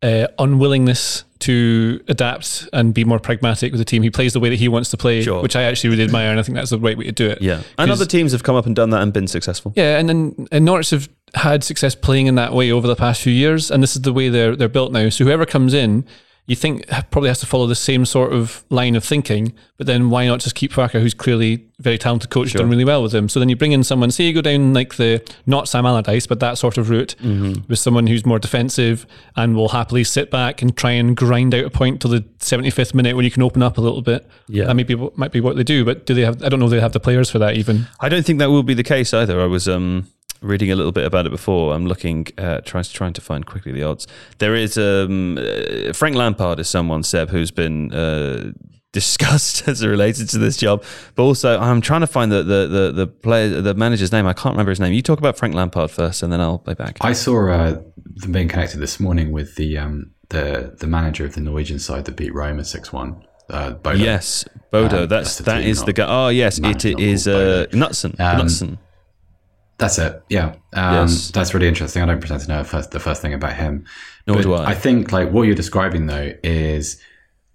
[0.02, 4.02] uh, unwillingness to adapt and be more pragmatic with the team.
[4.02, 5.42] He plays the way that he wants to play, Sure.
[5.42, 7.40] which I actually really admire, and I think that's the right way to do it.
[7.42, 9.72] Yeah, and other teams have come up and done that and been successful.
[9.76, 13.22] Yeah, and then and Norwich have had success playing in that way over the past
[13.22, 15.08] few years, and this is the way they're they're built now.
[15.08, 16.04] So whoever comes in,
[16.46, 19.52] you think probably has to follow the same sort of line of thinking.
[19.78, 22.84] But then why not just keep Farke, who's clearly a very talented coach, done really
[22.84, 23.28] well with him?
[23.28, 24.10] So then you bring in someone.
[24.10, 27.78] Say you go down like the not Sam Allardyce, but that sort of route with
[27.78, 31.70] someone who's more defensive and will happily sit back and try and grind out a
[31.70, 34.28] point till the seventy fifth minute when you can open up a little bit.
[34.48, 34.64] Yeah.
[34.64, 35.84] that might be what- might be what they do.
[35.84, 36.42] But do they have?
[36.42, 36.66] I don't know.
[36.66, 37.86] if They have the players for that even.
[38.00, 39.40] I don't think that will be the case either.
[39.40, 40.08] I was um,
[40.42, 41.74] reading a little bit about it before.
[41.74, 44.06] I'm looking, uh, trying trying to find quickly the odds.
[44.38, 47.92] There is um, uh, Frank Lampard is someone Seb who's been.
[47.92, 48.52] Uh,
[48.92, 50.82] discussed as related to this job
[51.14, 54.32] but also i'm trying to find the the the, the player the manager's name i
[54.32, 56.96] can't remember his name you talk about frank lampard first and then i'll play back
[57.00, 57.80] I saw uh,
[58.16, 62.04] them being connected this morning with the um, the the manager of the Norwegian side
[62.06, 63.22] that beat Roma six one.
[63.48, 63.96] Uh, Bodo.
[63.98, 66.94] yes bodo Um, that's that's that is the guy oh yes it manager,
[67.26, 67.76] not uh, Bodo.
[67.76, 68.78] Knutsen Um, Knutsen
[69.80, 70.22] That's it.
[70.28, 70.54] Yeah.
[70.74, 71.30] Um, Yes.
[71.32, 72.02] That's really interesting.
[72.02, 73.84] I don't pretend to know first, the first thing about him.
[74.26, 74.64] Nor But do I.
[74.70, 77.00] I think like what you're describing though is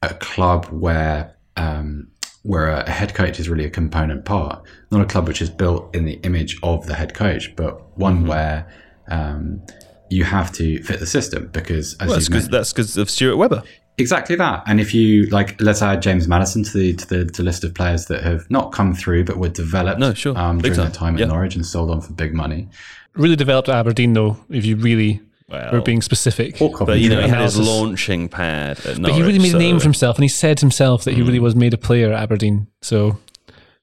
[0.02, 2.08] a club where um,
[2.42, 5.96] where a head coach is really a component part, not a club which is built
[5.96, 8.28] in the image of the head coach, but one Mm-hmm.
[8.28, 8.68] where
[9.08, 9.62] um,
[10.10, 13.38] you have to fit the system because as well, that's because that's because of stuart
[13.38, 13.64] webber
[13.98, 14.64] Exactly that.
[14.68, 17.74] And if you like, let's add James Maddison to the to the to list of
[17.74, 20.00] players that have not come through but were developed.
[20.00, 20.38] No, sure.
[20.38, 20.86] Um, during time.
[20.86, 21.26] their time at Yeah.
[21.28, 22.68] Norwich and sold on for big money.
[23.14, 26.58] Really developed at Aberdeen, though, if you really were being specific.
[26.60, 29.02] But you know, he had his launching pad at Norwich.
[29.04, 31.22] But he really made so- a name for himself, and he said himself that he
[31.22, 32.68] really was made a player at Aberdeen.
[32.82, 33.18] So,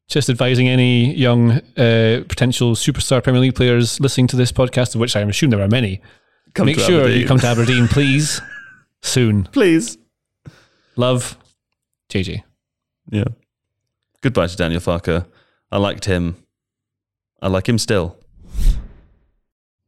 [0.08, 5.00] just advising any young uh, potential superstar Premier League players listening to this podcast, of
[5.00, 6.02] which I assume there are many,
[6.52, 7.20] Come make sure Aberdeen.
[7.22, 8.42] you come to Aberdeen, please,
[9.00, 9.44] soon.
[9.44, 9.96] Please.
[10.96, 11.38] Love,
[12.10, 12.42] JJ.
[13.10, 13.24] Yeah.
[14.20, 15.26] Goodbye to Daniel Farke.
[15.70, 16.36] I liked him.
[17.40, 18.16] I like him still.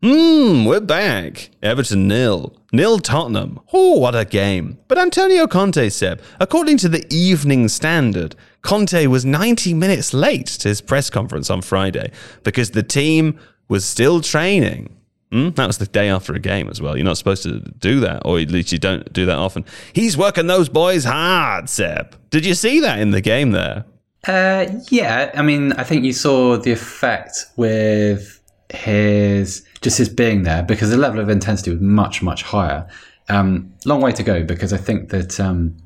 [0.03, 1.51] Hmm, we're back.
[1.63, 2.55] Everton nil.
[2.73, 3.61] Nil Tottenham.
[3.73, 4.79] Oh, what a game.
[4.89, 10.69] But Antonio Conte said, according to the Evening Standard, Conte was 90 minutes late to
[10.69, 12.11] his press conference on Friday
[12.43, 13.39] because the team
[13.69, 14.95] was still training.
[15.35, 15.49] Hmm?
[15.51, 16.97] That was the day after a game as well.
[16.97, 19.65] You're not supposed to do that, or at least you don't do that often.
[19.93, 22.17] He's working those boys hard, Seb.
[22.31, 23.85] Did you see that in the game there?
[24.29, 28.41] Uh, yeah, I mean, I think you saw the effect with
[28.73, 32.87] his just his being there because the level of intensity was much much higher.
[33.29, 35.77] Um, long way to go because I think that um,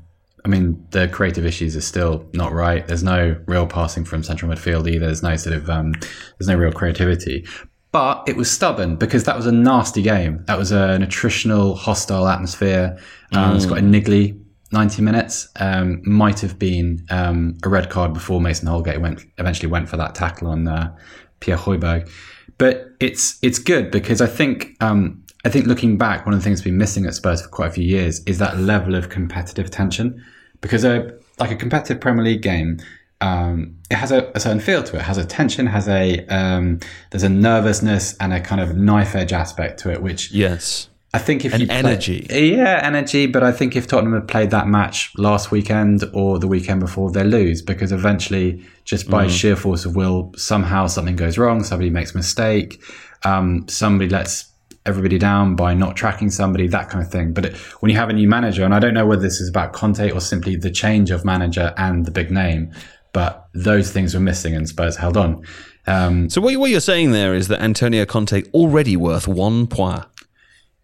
[0.45, 2.87] I mean the creative issues are still not right.
[2.87, 5.07] There's no real passing from central midfield either.
[5.07, 5.93] There's no sort of um,
[6.37, 7.47] there's no real creativity.
[7.91, 10.43] But it was stubborn because that was a nasty game.
[10.45, 12.97] That was an attritional, hostile atmosphere.
[13.31, 14.39] Um, It's got a niggly
[14.71, 15.47] 90 minutes.
[15.55, 19.97] Um, might have been um, a red card before Mason Holgate went eventually went for
[19.97, 20.95] that tackle on uh,
[21.39, 22.09] Pierre Hojbjerg.
[22.57, 26.43] But it's it's good because I think um, I think looking back, one of the
[26.43, 29.09] things that's been missing at Spurs for quite a few years is that level of
[29.09, 30.23] competitive tension.
[30.61, 32.79] Because a like a competitive Premier League game,
[33.21, 34.99] um, it has a, a certain feel to it.
[34.99, 35.03] it.
[35.03, 36.79] Has a tension, has a um,
[37.11, 40.87] there's a nervousness and a kind of knife edge aspect to it, which Yes.
[41.11, 42.27] I think if An you play- energy.
[42.29, 43.25] yeah, energy.
[43.25, 47.09] But I think if Tottenham had played that match last weekend or the weekend before,
[47.11, 51.63] they lose because eventually, just by sheer force of will, somehow something goes wrong.
[51.63, 52.79] Somebody makes a mistake.
[53.25, 54.51] Um, somebody lets
[54.85, 57.33] everybody down by not tracking somebody, that kind of thing.
[57.33, 59.49] But it, when you have a new manager, and I don't know whether this is
[59.49, 62.71] about Conte or simply the change of manager and the big name,
[63.13, 65.43] but those things were missing, and Spurs held on.
[65.87, 70.03] Um, So what, what you're saying there is that Antonio Conte already worth one point.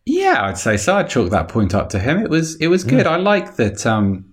[0.06, 0.98] Yeah, I'd say so.
[0.98, 2.20] I'd chalk that point up to him.
[2.20, 3.08] It was it was good.
[3.08, 3.86] I like that.
[3.86, 4.26] Um,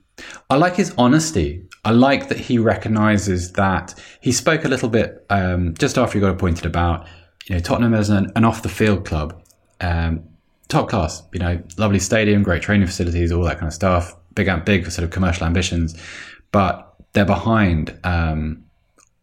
[0.51, 1.67] I like his honesty.
[1.85, 6.21] I like that he recognizes that he spoke a little bit um, just after he
[6.21, 7.07] got appointed about
[7.49, 9.43] you know Tottenham as an, an off the field club,
[9.81, 10.23] um,
[10.69, 11.23] top class.
[11.33, 14.15] You know, lovely stadium, great training facilities, all that kind of stuff.
[14.35, 15.99] Big big sort of commercial ambitions,
[16.53, 18.65] but they're behind um,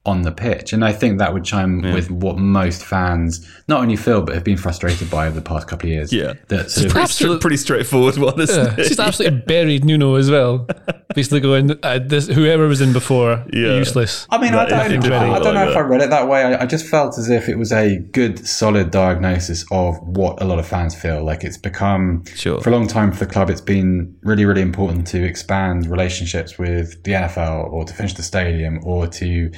[0.06, 0.72] on the pitch.
[0.72, 4.45] And I think that would chime with what most fans not only feel but have
[4.45, 6.14] been frustrated by over the past couple of years.
[6.14, 6.34] Yeah.
[6.47, 8.80] That sort of, Pretty, Absolute- stra- pretty straightforward one, isn't Yeah, it?
[8.80, 10.68] it's just absolutely buried Nuno as well.
[11.14, 13.76] Basically going, uh, this, whoever was in before, Yeah.
[13.76, 14.26] useless.
[14.30, 15.00] I mean, I don't, is I, really
[15.43, 16.43] don't know like if I read it that way.
[16.43, 20.45] I, I just felt as if it was a good, solid diagnosis of what a
[20.45, 21.24] lot of fans feel.
[21.24, 22.62] Like it's become, Sure.
[22.62, 26.58] for a long time for the club, it's been really, really important to expand relationships
[26.58, 29.52] with the NFL or to finish the stadium or to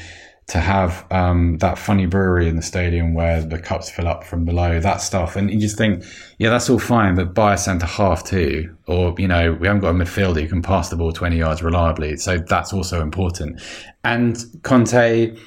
[0.51, 4.43] to have um, that funny brewery in the stadium where the cups fill up from
[4.43, 5.37] below, that stuff.
[5.37, 6.03] And you just think,
[6.39, 8.75] yeah, that's all fine, but buy a centre half too.
[8.85, 11.63] Or, you know, we haven't got a midfielder who can pass the ball 20 yards
[11.63, 12.17] reliably.
[12.17, 13.61] So that's also important.
[14.03, 15.37] And Conte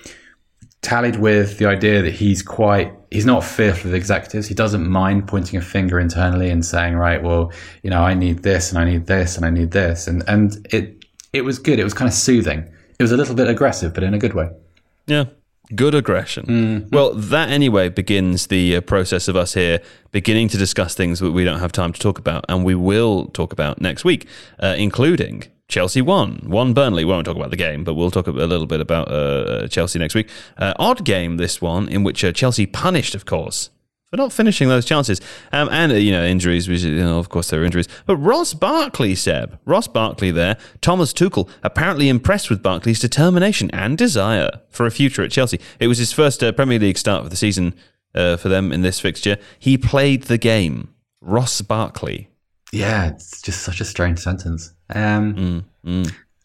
[0.81, 5.27] tallied with the idea that he's quite he's not fearful of executives he doesn't mind
[5.27, 7.51] pointing a finger internally and saying right well
[7.83, 10.67] you know i need this and i need this and i need this and and
[10.71, 11.03] it
[11.33, 14.03] it was good it was kind of soothing it was a little bit aggressive but
[14.03, 14.51] in a good way
[15.07, 15.25] Yeah.
[15.75, 16.89] Good aggression.
[16.93, 19.81] Well, that anyway begins the uh, process of us here
[20.13, 23.27] beginning to discuss things that we don't have time to talk about, and we will
[23.29, 24.27] talk about next week,
[24.61, 27.05] uh, including Chelsea won, won Burnley.
[27.05, 29.99] We won't talk about the game, but we'll talk a little bit about uh, Chelsea
[29.99, 30.29] next week.
[30.59, 33.71] Uh, odd game, this one, in which uh, Chelsea punished, of course,
[34.15, 35.21] for not finishing those chances.
[35.51, 37.89] Um, and, uh, you know, injuries, which, you know, of course, there were injuries.
[38.07, 43.99] But Ross Barkley, Seb, Ross Barkley there, Thomas Tuchel, apparently impressed with Barkley's determination and
[43.99, 45.59] desire for a future at Chelsea.
[45.81, 47.75] It was his first uh, Premier League start of the season
[48.15, 49.37] uh, for them in this fixture.
[49.59, 50.95] He played the game.
[51.21, 52.29] Ross Barkley.
[52.71, 55.65] yeah it's just such a strange sentence um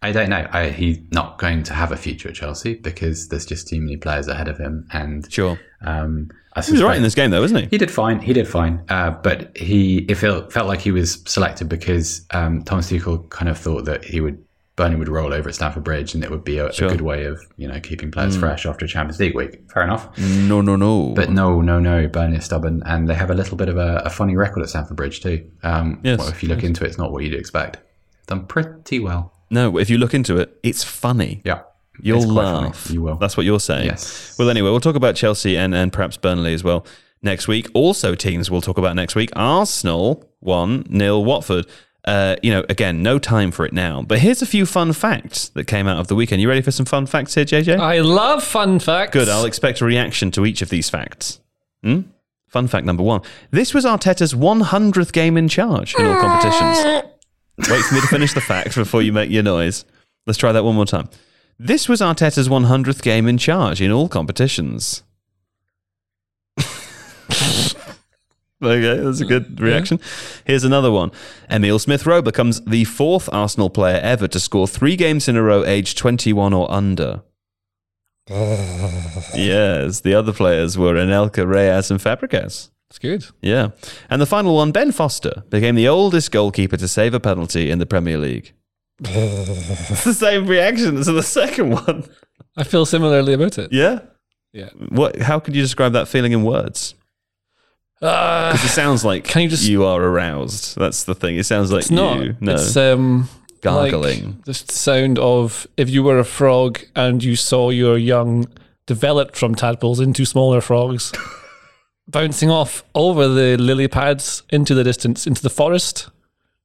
[0.02, 0.48] I don't know.
[0.52, 3.98] I, he's not going to have a future at Chelsea because there's just too many
[3.98, 4.88] players ahead of him.
[4.94, 5.60] And Sure.
[5.82, 7.68] um, I He was right in this game, though, wasn't he?
[7.72, 8.20] He did fine.
[8.22, 8.84] He did fine.
[8.90, 13.50] Uh, but he it felt felt like he was selected because um, Thomas Tuchel kind
[13.50, 14.44] of thought that he would
[14.78, 16.88] Burnley would roll over at Stamford Bridge and it would be a, Sure.
[16.88, 19.60] a good way of you know keeping players fresh after a Champions League week.
[19.74, 20.18] Fair enough.
[20.18, 21.14] No, no, no.
[21.14, 22.08] But no, no, no.
[22.08, 24.70] Burnley are stubborn and they have a little bit of a, a funny record at
[24.70, 25.52] Stamford Bridge too.
[25.64, 26.20] Um, Yes.
[26.20, 27.78] well, if you look into it, it's not what you'd expect.
[28.28, 29.34] done pretty well.
[29.50, 31.42] No, if you look into it, it's funny.
[31.44, 31.62] Yeah.
[32.02, 32.68] You'll It's quite funny.
[32.68, 32.90] laugh.
[32.92, 33.16] You will.
[33.16, 33.86] That's what you're saying.
[33.88, 34.36] Yes.
[34.40, 36.86] Well, anyway, we'll talk about Chelsea and, and perhaps Burnley as well
[37.22, 37.68] next week.
[37.74, 39.32] Also, teams we'll talk about next week.
[39.36, 41.66] Arsenal one nil Watford.
[42.06, 44.02] Uh, you know, again, no time for it now.
[44.02, 46.42] But here's a few fun facts that came out of the weekend.
[46.42, 47.78] You ready for some fun facts here, JJ?
[47.78, 49.12] I love fun facts.
[49.12, 49.28] Good.
[49.28, 51.42] I'll expect a reaction to each of these facts.
[51.84, 52.02] Hmm?
[52.48, 53.22] Fun fact number one:
[53.52, 57.04] This was Arteta's 100th game in charge in all competitions.
[57.68, 59.86] Wait for me to finish the fact before you make your noise.
[60.26, 61.10] Let's try that one more time.
[61.58, 65.04] This was Arteta's 100th game in charge in all competitions.
[66.58, 67.76] okay,
[68.62, 70.00] that's a good reaction.
[70.46, 71.12] Here's another one.
[71.50, 75.44] Emile Smith Rowe becomes the fourth Arsenal player ever to score three games in a
[75.44, 77.24] row aged 21 or under.
[78.30, 82.70] yes, the other players were Anelka, Reyes, and Fabregas.
[82.90, 83.26] It's good.
[83.42, 83.70] Yeah.
[84.10, 87.78] And the final one, Ben Foster, became the oldest goalkeeper to save a penalty in
[87.80, 88.54] the Premier League.
[89.00, 92.06] it's the same reaction as the second one.
[92.58, 93.72] I feel similarly about it.
[93.72, 94.00] Yeah.
[94.54, 94.70] Yeah.
[94.90, 95.18] What?
[95.22, 96.96] How could you describe that feeling in words?
[98.02, 100.76] Uh, Because it sounds like Can you just- you are aroused.
[100.78, 101.38] That's the thing.
[101.38, 102.22] It sounds like it's not.
[102.24, 102.36] you.
[102.40, 102.54] No.
[102.56, 103.30] It's um,
[103.62, 104.26] Gargling.
[104.38, 108.48] Like the sound of if you were a frog and you saw your young
[108.88, 111.12] developed from tadpoles into smaller frogs
[112.10, 116.10] bouncing off over the lily pads into the distance, into the forest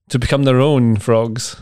[0.09, 1.61] to become their own frogs.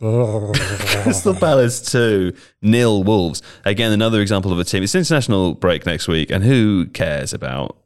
[0.00, 2.32] Crystal Palace 2,
[2.62, 3.40] nil Wolves.
[3.64, 4.82] Again, another example of a team.
[4.82, 7.78] It's international break next week, and who cares about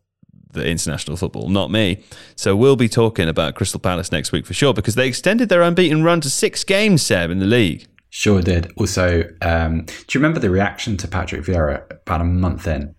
[0.52, 1.48] the international football?
[1.48, 2.02] Not me.
[2.34, 5.62] So we'll be talking about Crystal Palace next week for sure because they extended their
[5.62, 7.86] unbeaten run to six games, Seb, in the league.
[8.10, 8.72] Sure did.
[8.76, 12.94] Also, um, do you remember the reaction to Patrick Vieira about a month in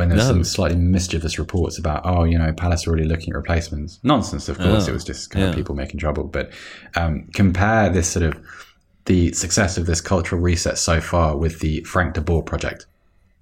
[0.00, 0.32] when there was No.
[0.32, 4.00] some slightly mischievous reports about, oh, you know, Palace are already looking at replacements?
[4.02, 4.86] Nonsense, of course.
[4.86, 6.24] Oh, it was just kind of people making trouble.
[6.24, 6.50] But
[6.96, 8.34] um, compare this sort of
[9.04, 12.86] the success of this cultural reset so far with the Frank de Boer project.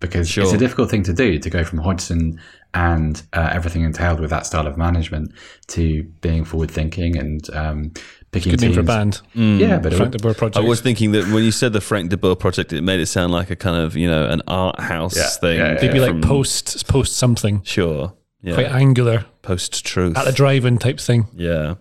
[0.00, 0.44] Because Sure.
[0.44, 2.40] it's a difficult thing to do to go from Hodgson
[2.74, 5.32] and uh, everything entailed with that style of management
[5.68, 7.92] to being forward thinking and um,
[8.30, 8.74] picking Good name teams.
[8.76, 9.20] for a band.
[9.34, 10.56] Yeah, but Frank would- de Boer project.
[10.56, 13.06] I was thinking that when you said the Frank de Boer project, it made it
[13.06, 15.58] sound like a kind of, you know, an art house Yeah, thing.
[15.58, 17.62] yeah, yeah, They'd be like from- post post something.
[17.64, 18.12] Sure.
[18.42, 18.54] Yeah.
[18.54, 19.24] Quite angular.
[19.42, 20.16] Post truth.
[20.16, 21.26] At a drive-in type thing.
[21.34, 21.74] Yeah.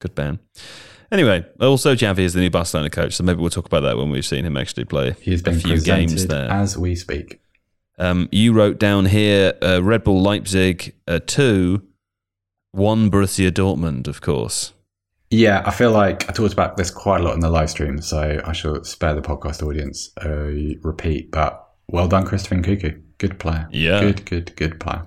[0.00, 0.38] Good band.
[1.10, 4.10] Anyway, also Xavi is the new Barcelona coach, so maybe we'll talk about that when
[4.10, 6.50] we've seen him actually play He's a been few games there.
[6.50, 7.40] as we speak.
[7.98, 11.80] Um, you wrote down here uh, Red Bull Leipzig uh, 2,
[12.72, 14.72] 1 Borussia Dortmund, of course.
[15.30, 18.00] Yeah, I feel like I talked about this quite a lot in the live stream,
[18.00, 21.30] so I shall spare the podcast audience a repeat.
[21.30, 23.00] But well done, Christopher Nkunku.
[23.18, 23.68] Good player.
[23.72, 24.00] Yeah.
[24.00, 25.06] Good, good, good player.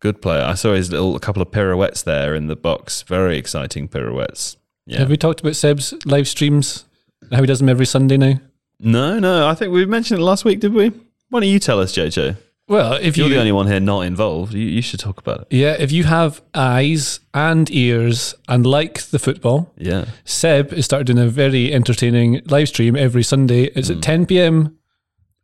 [0.00, 0.42] Good player.
[0.42, 3.02] I saw his little a couple of pirouettes there in the box.
[3.02, 4.56] Very exciting pirouettes.
[4.86, 5.00] Yeah.
[5.00, 6.84] Have we talked about Seb's live streams?
[7.30, 8.40] How he does them every Sunday now?
[8.80, 9.48] No, no.
[9.48, 10.90] I think we mentioned it last week, did we?
[11.30, 12.36] Why don't you tell us, JJ?
[12.68, 14.52] Well, if You're you the only one here not involved.
[14.52, 15.46] You, you should talk about it.
[15.50, 20.04] Yeah, if you have eyes and ears and like the football, Yeah.
[20.24, 23.64] Seb has started doing a very entertaining live stream every Sunday.
[23.74, 23.94] It's Hmm.
[23.96, 24.76] at 10 p.m.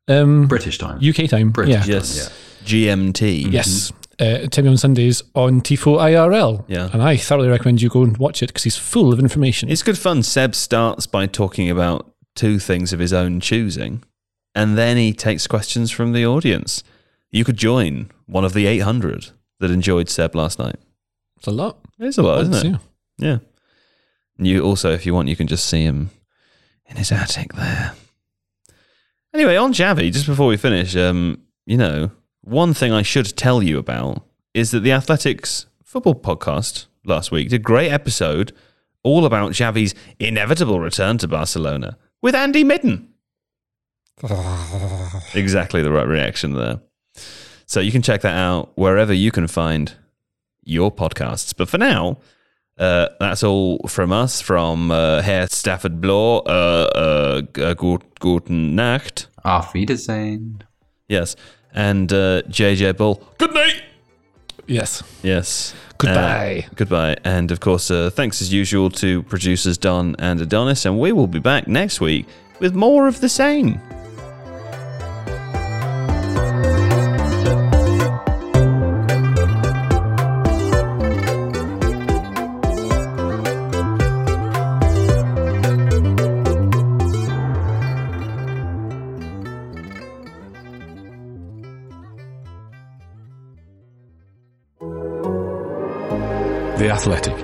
[0.06, 0.98] Um, British time.
[1.02, 1.50] UK time.
[1.50, 1.94] British yeah.
[1.94, 2.30] Yes.
[2.66, 3.50] GMT.
[3.50, 3.90] Yes.
[4.20, 4.68] Uh, 10 p.m.
[4.68, 6.64] on Sundays on Tifo IRL.
[6.68, 6.90] Yeah.
[6.92, 9.70] And I thoroughly recommend you go and watch it because he's full of information.
[9.70, 10.22] It's good fun.
[10.22, 14.02] Seb starts by talking about two things of his own choosing,
[14.54, 16.82] and then he takes questions from the audience.
[17.34, 20.76] You could join one of the 800 that enjoyed Seb last night.
[21.36, 21.78] It's a lot.
[21.98, 22.64] It's a lot, isn't it?
[22.64, 22.78] Yeah.
[23.18, 23.38] Yeah.
[24.38, 26.10] And you also, if you want, you can just see him
[26.86, 27.94] in his attic there.
[29.34, 32.12] Anyway, on Xavi, just before we finish, um, you know,
[32.42, 34.22] one thing I should tell you about
[34.54, 38.52] is that the Athletics football podcast last week did a great episode
[39.02, 43.12] all about Xavi's inevitable return to Barcelona with Andy Mitten.
[45.34, 46.78] exactly the right reaction there.
[47.66, 49.92] So you can check that out wherever you can find
[50.64, 51.54] your podcasts.
[51.56, 52.18] But for now,
[52.78, 56.42] uh, that's all from us, from uh, Herr Stafford Bloor.
[56.46, 59.28] Uh, uh, g- uh, gut, guten Nacht.
[59.44, 60.62] Auf Wiedersehen.
[61.08, 61.36] Yes.
[61.72, 63.22] And uh, JJ Bull.
[63.38, 63.82] Good night.
[64.66, 65.02] Yes.
[65.22, 65.74] Yes.
[65.98, 66.64] Goodbye.
[66.66, 67.16] Uh, goodbye.
[67.24, 70.86] And of course, uh, thanks as usual to producers Don and Adonis.
[70.86, 72.26] And we will be back next week
[72.60, 73.80] with more of the same.
[96.94, 97.43] Athletic.